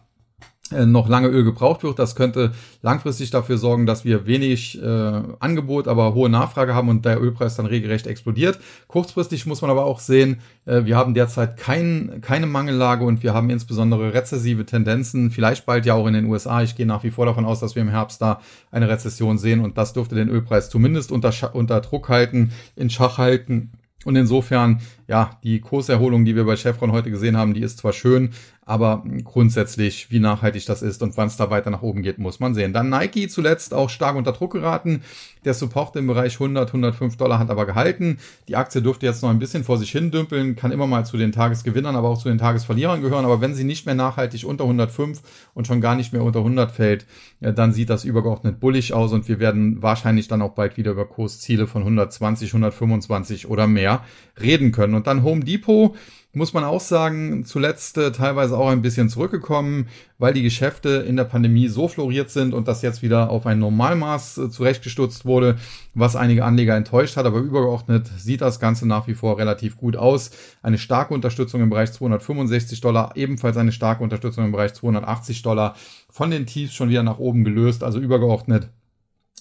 noch 0.72 1.08
lange 1.08 1.28
Öl 1.28 1.44
gebraucht 1.44 1.84
wird. 1.84 2.00
Das 2.00 2.16
könnte 2.16 2.52
langfristig 2.82 3.30
dafür 3.30 3.60
sorgen, 3.60 3.86
dass 3.86 4.04
wir 4.04 4.26
wenig 4.26 4.82
äh, 4.82 5.22
Angebot, 5.40 5.88
aber 5.88 6.16
hohe 6.16 6.28
Nachfrage 6.28 6.74
haben 6.74 6.90
und 6.90 7.06
der 7.06 7.22
Ölpreis 7.22 7.56
dann 7.56 7.68
regelrecht 7.68 8.08
explodiert. 8.08 8.58
Kurzfristig 8.88 9.46
muss 9.46 9.62
man 9.62 9.70
aber 9.70 9.86
auch 9.86 10.00
sehen, 10.00 10.40
äh, 10.66 10.84
wir 10.86 10.98
haben 10.98 11.14
derzeit 11.14 11.58
kein, 11.58 12.20
keine 12.22 12.48
Mangellage 12.48 13.06
und 13.06 13.22
wir 13.22 13.36
haben 13.36 13.52
insbesondere 13.52 14.14
rezessive 14.16 14.66
Tendenzen, 14.66 15.30
vielleicht 15.30 15.68
bald 15.68 15.86
ja 15.86 15.94
auch 15.94 16.08
in 16.08 16.16
den 16.16 16.26
USA. 16.26 16.64
Ich 16.64 16.76
gehe 16.76 16.88
nach 16.88 17.04
wie 17.04 17.12
vor 17.12 17.28
davon 17.28 17.46
aus, 17.46 17.60
dass 17.60 17.76
wir 17.76 17.84
im 17.84 17.90
Herbst 17.90 18.22
da 18.22 18.42
eine 18.72 18.90
Rezession 18.90 19.38
sehen 19.38 19.62
und 19.62 19.78
das 19.78 19.94
dürfte 19.94 20.16
den 20.16 20.30
Ölpreis 20.30 20.72
zumindest 20.72 21.12
unter, 21.12 21.32
unter 21.54 21.80
Druck 21.82 22.10
halten, 22.10 22.52
in 22.76 22.90
Schach 22.90 23.20
halten. 23.20 23.72
Und 24.04 24.16
insofern, 24.16 24.82
ja, 25.08 25.38
die 25.44 25.60
Kurserholung, 25.60 26.26
die 26.26 26.36
wir 26.36 26.46
bei 26.46 26.56
Chevron 26.56 26.92
heute 26.92 27.12
gesehen 27.12 27.38
haben, 27.38 27.54
die 27.54 27.62
ist 27.62 27.78
zwar 27.78 27.94
schön, 27.94 28.32
aber 28.68 29.04
grundsätzlich, 29.24 30.10
wie 30.10 30.20
nachhaltig 30.20 30.66
das 30.66 30.82
ist 30.82 31.04
und 31.04 31.16
wann 31.18 31.28
es 31.28 31.38
da 31.38 31.52
weiter 31.52 31.70
nach 31.70 31.84
oben 31.84 32.02
geht, 32.02 32.18
muss 32.18 32.40
man 32.40 32.56
sehen. 32.56 32.74
Dann 32.74 32.90
Nike 32.90 33.28
zuletzt 33.28 33.76
auch 33.76 33.92
stark 33.92 34.16
unter 34.16 34.32
Druck 34.32 34.54
geraten. 34.54 35.04
Der 35.44 35.54
Support 35.54 35.96
im 35.98 36.08
Bereich 36.08 36.34
100, 36.34 36.70
105 36.70 37.16
Dollar 37.16 37.38
hat 37.38 37.52
aber 37.52 37.68
gehalten. 37.68 38.18
Die 38.48 38.56
Aktie 38.56 38.82
dürfte 38.82 39.06
jetzt 39.06 39.22
noch 39.22 39.30
ein 39.30 39.38
bisschen 39.38 39.64
vor 39.64 39.78
sich 39.78 39.92
hin 39.92 40.10
dümpeln, 40.10 40.56
kann 40.56 40.72
immer 40.72 40.88
mal 40.88 41.06
zu 41.06 41.16
den 41.16 41.32
Tagesgewinnern, 41.32 41.96
aber 41.96 42.10
auch 42.10 42.18
zu 42.18 42.28
den 42.28 42.40
Tagesverlierern 42.40 43.04
gehören. 43.04 43.26
Aber 43.26 43.40
wenn 43.40 43.54
sie 43.54 43.66
nicht 43.66 43.86
mehr 43.86 43.94
nachhaltig 43.94 44.46
unter 44.46 44.64
105 44.64 45.22
und 45.54 45.68
schon 45.68 45.80
gar 45.80 45.96
nicht 45.96 46.12
mehr 46.12 46.24
unter 46.24 46.40
100 46.40 46.72
fällt, 46.72 47.06
dann 47.40 47.72
sieht 47.72 47.92
das 47.92 48.04
übergeordnet 48.04 48.60
bullig 48.60 48.94
aus 48.94 49.14
und 49.14 49.28
wir 49.28 49.40
werden 49.40 49.84
wahrscheinlich 49.84 50.28
dann 50.28 50.42
auch 50.42 50.54
bald 50.54 50.76
wieder 50.76 50.92
über 50.92 51.06
Kursziele 51.06 51.68
von 51.68 51.84
120, 51.84 52.50
125 52.50 53.48
oder 53.48 53.68
mehr 53.68 54.02
reden 54.42 54.72
können. 54.72 54.95
Und 54.96 55.08
dann 55.08 55.24
Home 55.24 55.44
Depot 55.44 55.96
muss 56.36 56.54
man 56.54 56.64
auch 56.64 56.82
sagen, 56.82 57.46
zuletzt 57.46 57.98
äh, 57.98 58.12
teilweise 58.12 58.58
auch 58.58 58.70
ein 58.70 58.82
bisschen 58.82 59.10
zurückgekommen, 59.10 59.88
weil 60.18 60.34
die 60.34 60.44
Geschäfte 60.44 60.90
in 61.08 61.16
der 61.16 61.24
Pandemie 61.24 61.68
so 61.70 61.88
floriert 61.88 62.30
sind 62.30 62.54
und 62.54 62.68
das 62.68 62.82
jetzt 62.82 63.02
wieder 63.02 63.30
auf 63.30 63.46
ein 63.46 63.60
Normalmaß 63.60 64.38
äh, 64.38 64.50
zurechtgestutzt 64.50 65.26
wurde, 65.26 65.56
was 65.94 66.16
einige 66.16 66.44
Anleger 66.44 66.76
enttäuscht 66.76 67.16
hat. 67.16 67.26
Aber 67.26 67.40
übergeordnet 67.40 68.12
sieht 68.18 68.42
das 68.42 68.60
Ganze 68.60 68.88
nach 68.88 69.08
wie 69.08 69.14
vor 69.14 69.38
relativ 69.38 69.78
gut 69.78 69.96
aus. 69.96 70.32
Eine 70.62 70.78
starke 70.78 71.14
Unterstützung 71.14 71.62
im 71.62 71.70
Bereich 71.70 71.94
265 71.94 72.82
Dollar, 72.82 73.14
ebenfalls 73.16 73.58
eine 73.58 73.72
starke 73.72 74.04
Unterstützung 74.04 74.46
im 74.46 74.52
Bereich 74.52 74.74
280 74.74 75.42
Dollar. 75.42 75.76
Von 76.10 76.32
den 76.32 76.46
Tiefs 76.46 76.74
schon 76.74 76.90
wieder 76.90 77.04
nach 77.04 77.20
oben 77.20 77.44
gelöst, 77.44 77.84
also 77.84 78.00
übergeordnet 78.00 78.70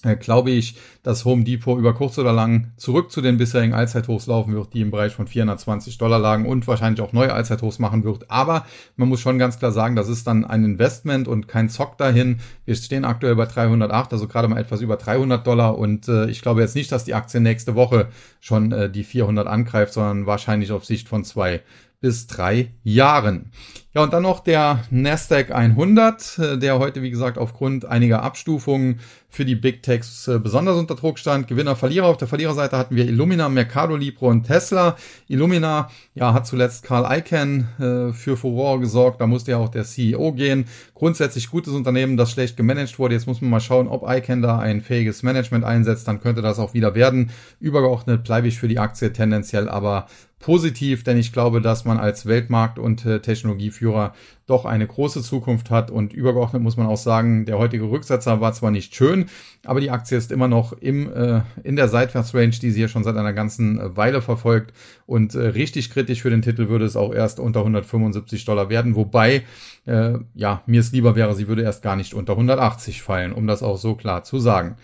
äh, 0.05 0.15
glaube 0.15 0.51
ich, 0.51 0.75
dass 1.03 1.25
Home 1.25 1.43
Depot 1.43 1.77
über 1.77 1.93
kurz 1.93 2.17
oder 2.17 2.31
lang 2.31 2.71
zurück 2.77 3.11
zu 3.11 3.21
den 3.21 3.37
bisherigen 3.37 3.73
Allzeithochs 3.73 4.27
laufen 4.27 4.53
wird, 4.53 4.73
die 4.73 4.81
im 4.81 4.91
Bereich 4.91 5.13
von 5.13 5.27
420 5.27 5.97
Dollar 5.97 6.19
lagen 6.19 6.45
und 6.45 6.67
wahrscheinlich 6.67 7.01
auch 7.01 7.13
neue 7.13 7.33
Allzeithochs 7.33 7.79
machen 7.79 8.03
wird. 8.03 8.29
Aber 8.29 8.65
man 8.95 9.09
muss 9.09 9.19
schon 9.19 9.39
ganz 9.39 9.59
klar 9.59 9.71
sagen, 9.71 9.95
das 9.95 10.07
ist 10.07 10.27
dann 10.27 10.45
ein 10.45 10.63
Investment 10.63 11.27
und 11.27 11.47
kein 11.47 11.69
Zock 11.69 11.97
dahin. 11.97 12.39
Wir 12.65 12.75
stehen 12.75 13.05
aktuell 13.05 13.35
bei 13.35 13.45
308, 13.45 14.13
also 14.13 14.27
gerade 14.27 14.47
mal 14.47 14.59
etwas 14.59 14.81
über 14.81 14.97
300 14.97 15.45
Dollar 15.45 15.77
und 15.77 16.07
äh, 16.07 16.27
ich 16.29 16.41
glaube 16.41 16.61
jetzt 16.61 16.75
nicht, 16.75 16.91
dass 16.91 17.03
die 17.03 17.13
Aktie 17.13 17.39
nächste 17.39 17.75
Woche 17.75 18.07
schon 18.39 18.71
äh, 18.71 18.89
die 18.89 19.03
400 19.03 19.47
angreift, 19.47 19.93
sondern 19.93 20.25
wahrscheinlich 20.25 20.71
auf 20.71 20.85
Sicht 20.85 21.07
von 21.07 21.23
zwei 21.23 21.61
bis 21.99 22.27
drei 22.27 22.73
Jahren. 22.83 23.51
Ja, 23.95 24.03
und 24.03 24.11
dann 24.11 24.23
noch 24.23 24.41
der 24.41 24.83
Nasdaq 24.89 25.51
100, 25.51 26.37
äh, 26.37 26.57
der 26.57 26.79
heute, 26.79 27.01
wie 27.01 27.11
gesagt, 27.11 27.37
aufgrund 27.37 27.85
einiger 27.85 28.23
Abstufungen 28.23 28.99
für 29.29 29.45
die 29.45 29.55
Big 29.55 29.83
Techs 29.83 30.27
äh, 30.27 30.37
besonders 30.37 30.75
unter 30.75 30.95
Druck 30.95 31.17
stand. 31.17 31.47
Gewinner, 31.47 31.77
Verlierer. 31.77 32.07
Auf 32.07 32.17
der 32.17 32.27
Verliererseite 32.27 32.77
hatten 32.77 32.97
wir 32.97 33.05
Illumina, 33.05 33.47
Mercado 33.47 33.95
Libre 33.95 34.25
und 34.25 34.43
Tesla. 34.43 34.97
Illumina, 35.29 35.89
ja, 36.13 36.33
hat 36.33 36.45
zuletzt 36.45 36.83
Carl 36.83 37.05
Icahn 37.19 37.69
äh, 37.79 38.13
für 38.13 38.35
Furore 38.35 38.81
gesorgt. 38.81 39.21
Da 39.21 39.27
musste 39.27 39.51
ja 39.51 39.57
auch 39.57 39.69
der 39.69 39.85
CEO 39.85 40.33
gehen. 40.33 40.65
Grundsätzlich 40.93 41.49
gutes 41.49 41.73
Unternehmen, 41.73 42.17
das 42.17 42.31
schlecht 42.31 42.57
gemanagt 42.57 42.99
wurde. 42.99 43.15
Jetzt 43.15 43.27
muss 43.27 43.39
man 43.39 43.49
mal 43.49 43.61
schauen, 43.61 43.87
ob 43.87 44.03
Icahn 44.09 44.41
da 44.41 44.59
ein 44.59 44.81
fähiges 44.81 45.23
Management 45.23 45.63
einsetzt. 45.63 46.05
Dann 46.05 46.19
könnte 46.19 46.41
das 46.41 46.59
auch 46.59 46.73
wieder 46.73 46.95
werden. 46.95 47.31
Übergeordnet 47.61 48.25
bleibe 48.25 48.49
ich 48.49 48.59
für 48.59 48.67
die 48.67 48.79
Aktie 48.79 49.13
tendenziell 49.13 49.69
aber 49.69 50.07
positiv, 50.45 51.03
denn 51.03 51.17
ich 51.17 51.33
glaube, 51.33 51.59
dass 51.59 51.85
man 51.85 51.97
als 51.97 52.27
Weltmarkt- 52.27 52.77
und 52.77 53.03
äh, 53.03 53.19
Technologieführer 53.19 54.13
doch 54.45 54.65
eine 54.65 54.85
große 54.85 55.23
Zukunft 55.23 55.71
hat. 55.71 55.89
Und 55.89 56.13
übergeordnet 56.13 56.61
muss 56.61 56.77
man 56.77 56.85
auch 56.85 56.97
sagen, 56.97 57.47
der 57.47 57.57
heutige 57.57 57.85
Rücksetzer 57.85 58.41
war 58.41 58.53
zwar 58.53 58.69
nicht 58.69 58.93
schön, 58.93 59.25
aber 59.63 59.81
die 59.81 59.89
Aktie 59.89 60.15
ist 60.15 60.31
immer 60.31 60.47
noch 60.47 60.71
im, 60.73 61.11
äh, 61.11 61.41
in 61.63 61.75
der 61.75 61.87
Seitwärtsrange, 61.87 62.59
die 62.61 62.69
sie 62.69 62.81
hier 62.81 62.89
schon 62.89 63.03
seit 63.03 63.17
einer 63.17 63.33
ganzen 63.33 63.79
äh, 63.79 63.97
Weile 63.97 64.21
verfolgt. 64.21 64.71
Und 65.07 65.33
äh, 65.33 65.39
richtig 65.39 65.89
kritisch 65.89 66.21
für 66.21 66.29
den 66.29 66.43
Titel 66.43 66.69
würde 66.69 66.85
es 66.85 66.95
auch 66.95 67.11
erst 67.11 67.39
unter 67.39 67.61
175 67.61 68.45
Dollar 68.45 68.69
werden, 68.69 68.95
wobei 68.95 69.45
äh, 69.87 70.19
ja, 70.35 70.61
mir 70.67 70.79
es 70.79 70.91
lieber 70.91 71.15
wäre, 71.15 71.33
sie 71.33 71.47
würde 71.47 71.63
erst 71.63 71.81
gar 71.81 71.95
nicht 71.95 72.13
unter 72.13 72.33
180 72.33 73.01
fallen, 73.01 73.33
um 73.33 73.47
das 73.47 73.63
auch 73.63 73.77
so 73.77 73.95
klar 73.95 74.23
zu 74.23 74.37
sagen. 74.37 74.75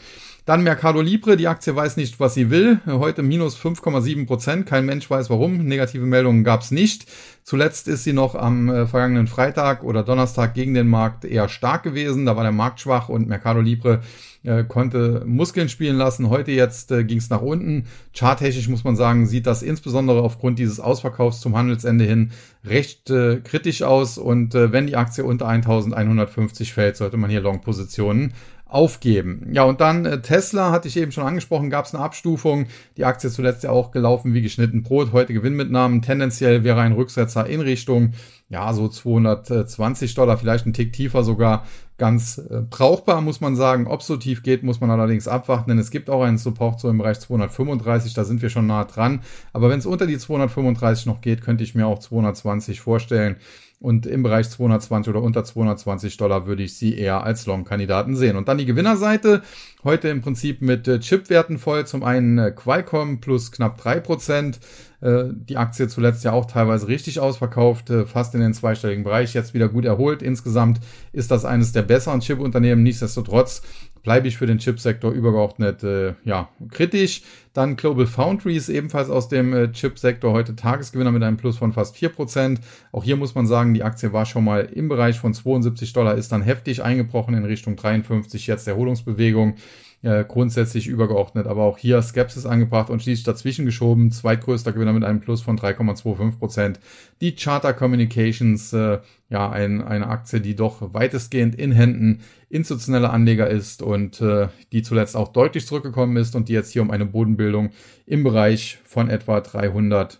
Dann 0.51 0.63
Mercado 0.63 0.99
Libre, 0.99 1.37
die 1.37 1.47
Aktie 1.47 1.73
weiß 1.73 1.95
nicht, 1.95 2.19
was 2.19 2.33
sie 2.33 2.49
will. 2.49 2.81
Heute 2.85 3.23
minus 3.23 3.57
5,7 3.57 4.27
Prozent. 4.27 4.65
Kein 4.65 4.85
Mensch 4.85 5.09
weiß 5.09 5.29
warum. 5.29 5.59
Negative 5.65 6.05
Meldungen 6.05 6.43
gab 6.43 6.59
es 6.59 6.71
nicht. 6.71 7.05
Zuletzt 7.41 7.87
ist 7.87 8.03
sie 8.03 8.11
noch 8.11 8.35
am 8.35 8.67
äh, 8.67 8.85
vergangenen 8.85 9.27
Freitag 9.27 9.81
oder 9.81 10.03
Donnerstag 10.03 10.53
gegen 10.53 10.73
den 10.73 10.89
Markt 10.89 11.23
eher 11.23 11.47
stark 11.47 11.83
gewesen. 11.83 12.25
Da 12.25 12.35
war 12.35 12.43
der 12.43 12.51
Markt 12.51 12.81
schwach 12.81 13.07
und 13.07 13.29
Mercado 13.29 13.61
Libre 13.61 14.01
äh, 14.43 14.63
konnte 14.63 15.23
Muskeln 15.25 15.69
spielen 15.69 15.95
lassen. 15.95 16.29
Heute 16.29 16.51
jetzt 16.51 16.91
äh, 16.91 17.03
ging 17.03 17.19
es 17.19 17.29
nach 17.29 17.41
unten. 17.41 17.85
Charttechnisch 18.13 18.67
muss 18.67 18.83
man 18.83 18.95
sagen, 18.95 19.27
sieht 19.27 19.47
das 19.47 19.63
insbesondere 19.63 20.21
aufgrund 20.21 20.59
dieses 20.59 20.79
Ausverkaufs 20.79 21.39
zum 21.41 21.55
Handelsende 21.55 22.03
hin 22.05 22.31
recht 22.65 23.09
äh, 23.09 23.37
kritisch 23.37 23.83
aus. 23.83 24.17
Und 24.17 24.53
äh, 24.53 24.71
wenn 24.71 24.87
die 24.87 24.95
Aktie 24.95 25.23
unter 25.23 25.47
1150 25.47 26.73
fällt, 26.73 26.97
sollte 26.97 27.17
man 27.17 27.29
hier 27.29 27.41
Long-Positionen 27.41 28.33
aufgeben. 28.71 29.49
Ja, 29.51 29.63
und 29.63 29.81
dann 29.81 30.05
äh, 30.05 30.21
Tesla, 30.21 30.71
hatte 30.71 30.87
ich 30.87 30.95
eben 30.95 31.11
schon 31.11 31.25
angesprochen, 31.25 31.69
gab 31.69 31.85
es 31.85 31.93
eine 31.93 32.03
Abstufung. 32.03 32.67
Die 32.95 33.03
Aktie 33.03 33.29
zuletzt 33.29 33.63
ja 33.63 33.69
auch 33.69 33.91
gelaufen 33.91 34.33
wie 34.33 34.41
geschnitten 34.41 34.81
Brot. 34.81 35.11
Heute 35.11 35.33
Gewinnmitnahmen. 35.33 36.01
Tendenziell 36.01 36.63
wäre 36.63 36.79
ein 36.79 36.93
Rücksetzer 36.93 37.45
in 37.45 37.59
Richtung, 37.59 38.13
ja, 38.47 38.71
so 38.73 38.87
220 38.87 40.15
Dollar, 40.15 40.37
vielleicht 40.37 40.65
ein 40.65 40.73
Tick 40.73 40.93
tiefer 40.93 41.25
sogar. 41.25 41.65
Ganz 41.97 42.37
äh, 42.37 42.61
brauchbar, 42.69 43.19
muss 43.19 43.41
man 43.41 43.57
sagen. 43.57 43.87
Ob 43.87 44.01
so 44.03 44.15
tief 44.15 44.41
geht, 44.41 44.63
muss 44.63 44.79
man 44.79 44.89
allerdings 44.89 45.27
abwarten, 45.27 45.69
denn 45.69 45.77
es 45.77 45.91
gibt 45.91 46.09
auch 46.09 46.23
einen 46.23 46.37
Support 46.37 46.79
so 46.79 46.89
im 46.89 46.97
Bereich 46.97 47.19
235, 47.19 48.13
da 48.13 48.23
sind 48.23 48.41
wir 48.41 48.49
schon 48.49 48.67
nah 48.67 48.85
dran. 48.85 49.19
Aber 49.51 49.69
wenn 49.69 49.79
es 49.79 49.85
unter 49.85 50.07
die 50.07 50.17
235 50.17 51.07
noch 51.07 51.19
geht, 51.19 51.41
könnte 51.41 51.65
ich 51.65 51.75
mir 51.75 51.87
auch 51.87 51.99
220 51.99 52.79
vorstellen. 52.79 53.35
Und 53.81 54.05
im 54.05 54.21
Bereich 54.21 54.47
220 54.47 55.09
oder 55.09 55.23
unter 55.23 55.43
220 55.43 56.15
Dollar 56.17 56.45
würde 56.45 56.61
ich 56.61 56.75
sie 56.75 56.95
eher 56.95 57.23
als 57.23 57.47
Long-Kandidaten 57.47 58.15
sehen. 58.15 58.37
Und 58.37 58.47
dann 58.47 58.59
die 58.59 58.65
Gewinnerseite. 58.65 59.41
Heute 59.83 60.09
im 60.09 60.21
Prinzip 60.21 60.61
mit 60.61 60.87
äh, 60.87 60.99
Chipwerten 60.99 61.57
voll. 61.57 61.87
Zum 61.87 62.03
einen 62.03 62.37
äh, 62.37 62.51
Qualcomm 62.51 63.21
plus 63.21 63.51
knapp 63.51 63.81
3%. 63.81 64.59
Äh, 65.01 65.23
die 65.33 65.57
Aktie 65.57 65.87
zuletzt 65.87 66.23
ja 66.23 66.31
auch 66.31 66.45
teilweise 66.45 66.87
richtig 66.87 67.19
ausverkauft, 67.19 67.91
fast 68.05 68.35
in 68.35 68.41
den 68.41 68.53
zweistelligen 68.53 69.03
Bereich. 69.03 69.33
Jetzt 69.33 69.55
wieder 69.55 69.67
gut 69.67 69.85
erholt. 69.85 70.21
Insgesamt 70.21 70.79
ist 71.11 71.31
das 71.31 71.43
eines 71.43 71.71
der 71.71 71.81
besseren 71.81 72.19
Chip-Unternehmen. 72.19 72.83
Nichtsdestotrotz 72.83 73.63
bleibe 74.03 74.27
ich 74.27 74.37
für 74.37 74.45
den 74.45 74.57
Chipsektor 74.57 75.11
übergeordnet 75.11 75.83
äh, 75.83 76.13
ja, 76.23 76.49
kritisch. 76.69 77.21
Dann 77.53 77.75
Global 77.75 78.05
Foundries, 78.05 78.69
ebenfalls 78.69 79.09
aus 79.09 79.27
dem 79.27 79.53
äh, 79.53 79.71
Chipsektor, 79.71 80.31
heute 80.33 80.55
Tagesgewinner 80.55 81.11
mit 81.11 81.23
einem 81.23 81.37
Plus 81.37 81.57
von 81.57 81.73
fast 81.73 81.95
4%. 81.95 82.59
Auch 82.91 83.03
hier 83.03 83.17
muss 83.17 83.35
man 83.35 83.45
sagen, 83.45 83.73
die 83.73 83.83
Aktie 83.83 84.13
war 84.13 84.25
schon 84.25 84.43
mal 84.43 84.69
im 84.73 84.87
Bereich 84.87 85.19
von 85.19 85.33
72 85.33 85.93
Dollar, 85.93 86.15
ist 86.15 86.31
dann 86.31 86.41
heftig 86.41 86.83
eingebrochen 86.83 87.33
in 87.33 87.45
Richtung 87.45 87.75
53, 87.75 88.47
jetzt 88.47 88.67
Erholungsbewegung 88.67 89.55
äh, 90.03 90.25
grundsätzlich 90.27 90.87
übergeordnet, 90.87 91.47
aber 91.47 91.63
auch 91.63 91.77
hier 91.77 92.01
Skepsis 92.01 92.45
angebracht 92.45 92.89
und 92.89 93.01
schließlich 93.01 93.23
dazwischen 93.23 93.65
geschoben. 93.65 94.11
Zweitgrößter 94.11 94.73
Gewinner 94.73 94.93
mit 94.93 95.03
einem 95.03 95.19
Plus 95.19 95.41
von 95.41 95.57
3,25 95.57 96.39
Prozent. 96.39 96.79
Die 97.21 97.35
Charter 97.35 97.73
Communications, 97.73 98.73
äh, 98.73 98.99
ja, 99.29 99.49
ein, 99.51 99.81
eine 99.81 100.07
Aktie, 100.07 100.41
die 100.41 100.55
doch 100.55 100.93
weitestgehend 100.93 101.55
in 101.55 101.71
Händen 101.71 102.21
institutioneller 102.49 103.13
Anleger 103.13 103.49
ist 103.49 103.81
und 103.81 104.19
äh, 104.21 104.47
die 104.71 104.81
zuletzt 104.81 105.15
auch 105.15 105.29
deutlich 105.29 105.65
zurückgekommen 105.67 106.17
ist 106.17 106.35
und 106.35 106.49
die 106.49 106.53
jetzt 106.53 106.71
hier 106.71 106.81
um 106.81 106.91
eine 106.91 107.05
Bodenbildung 107.05 107.69
im 108.05 108.23
Bereich 108.23 108.79
von 108.83 109.09
etwa 109.09 109.39
300 109.39 110.19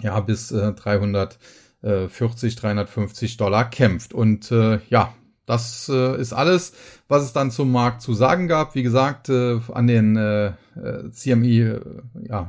ja, 0.00 0.20
bis 0.20 0.50
äh, 0.50 0.72
340, 0.72 2.56
350 2.56 3.36
Dollar 3.36 3.70
kämpft. 3.70 4.14
Und 4.14 4.50
äh, 4.50 4.80
ja, 4.88 5.14
das 5.46 5.88
äh, 5.88 6.20
ist 6.20 6.32
alles, 6.32 6.74
was 7.08 7.24
es 7.24 7.32
dann 7.32 7.50
zum 7.50 7.70
Markt 7.70 8.02
zu 8.02 8.14
sagen 8.14 8.48
gab. 8.48 8.74
Wie 8.74 8.82
gesagt, 8.82 9.28
äh, 9.28 9.58
an 9.72 9.86
den 9.86 10.16
äh, 10.16 10.46
äh 10.46 11.10
CMI 11.10 11.60
äh, 11.60 11.80
ja, 12.28 12.48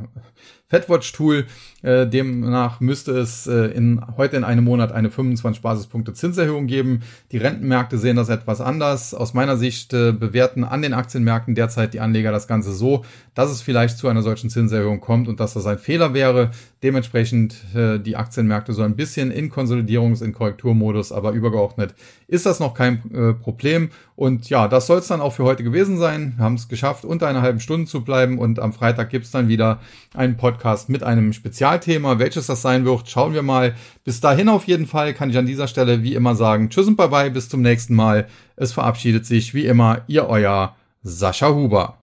FedWatch-Tool. 0.69 1.45
Äh, 1.81 2.07
demnach 2.07 2.81
müsste 2.81 3.17
es 3.17 3.47
äh, 3.47 3.67
in, 3.67 4.01
heute 4.17 4.35
in 4.35 4.43
einem 4.43 4.65
Monat 4.65 4.91
eine 4.91 5.09
25 5.09 5.61
Basispunkte 5.61 6.13
Zinserhöhung 6.13 6.67
geben. 6.67 7.03
Die 7.31 7.37
Rentenmärkte 7.37 7.97
sehen 7.97 8.17
das 8.17 8.29
etwas 8.29 8.59
anders. 8.59 9.13
Aus 9.13 9.33
meiner 9.33 9.57
Sicht 9.57 9.93
äh, 9.93 10.11
bewerten 10.11 10.63
an 10.63 10.81
den 10.81 10.93
Aktienmärkten 10.93 11.55
derzeit 11.55 11.93
die 11.93 11.99
Anleger 11.99 12.31
das 12.31 12.47
Ganze 12.47 12.73
so, 12.73 13.05
dass 13.33 13.51
es 13.51 13.61
vielleicht 13.61 13.97
zu 13.97 14.07
einer 14.07 14.23
solchen 14.23 14.49
Zinserhöhung 14.49 14.99
kommt 14.99 15.27
und 15.27 15.39
dass 15.39 15.53
das 15.53 15.67
ein 15.67 15.77
Fehler 15.77 16.13
wäre. 16.13 16.51
Dementsprechend 16.83 17.55
äh, 17.73 17.99
die 17.99 18.17
Aktienmärkte 18.17 18.73
so 18.73 18.81
ein 18.81 18.95
bisschen 18.95 19.31
in 19.31 19.49
Konsolidierungs-, 19.49 20.23
in 20.23 20.33
Korrekturmodus, 20.33 21.11
aber 21.11 21.31
übergeordnet 21.31 21.95
ist 22.27 22.45
das 22.45 22.59
noch 22.59 22.73
kein 22.73 23.09
äh, 23.13 23.33
Problem. 23.33 23.89
Und 24.15 24.46
ja, 24.49 24.67
das 24.67 24.87
soll 24.87 24.99
es 24.99 25.07
dann 25.07 25.21
auch 25.21 25.33
für 25.33 25.43
heute 25.43 25.63
gewesen 25.63 25.97
sein. 25.97 26.33
Wir 26.37 26.45
haben 26.45 26.55
es 26.55 26.67
geschafft, 26.67 27.05
unter 27.05 27.27
einer 27.27 27.41
halben 27.41 27.59
Stunde 27.59 27.87
zu 27.87 28.03
bleiben 28.03 28.37
und 28.37 28.59
am 28.59 28.73
Freitag 28.73 29.09
gibt's 29.09 29.31
dann 29.31 29.47
wieder 29.47 29.79
einen 30.13 30.35
Podcast 30.35 30.57
Podcast 30.67 30.89
mit 30.89 31.03
einem 31.03 31.33
Spezialthema. 31.33 32.19
Welches 32.19 32.47
das 32.47 32.61
sein 32.61 32.83
wird, 32.83 33.09
schauen 33.09 33.33
wir 33.33 33.41
mal. 33.41 33.75
Bis 34.03 34.19
dahin 34.19 34.49
auf 34.49 34.65
jeden 34.65 34.85
Fall 34.85 35.13
kann 35.13 35.29
ich 35.29 35.37
an 35.37 35.45
dieser 35.45 35.67
Stelle 35.67 36.03
wie 36.03 36.13
immer 36.13 36.35
sagen, 36.35 36.69
tschüss 36.69 36.87
und 36.87 36.97
bye 36.97 37.07
bye, 37.07 37.31
bis 37.31 37.47
zum 37.47 37.61
nächsten 37.61 37.95
Mal. 37.95 38.27
Es 38.55 38.73
verabschiedet 38.73 39.25
sich 39.25 39.53
wie 39.53 39.65
immer 39.65 40.01
Ihr 40.07 40.27
euer 40.27 40.75
Sascha 41.03 41.49
Huber. 41.49 41.95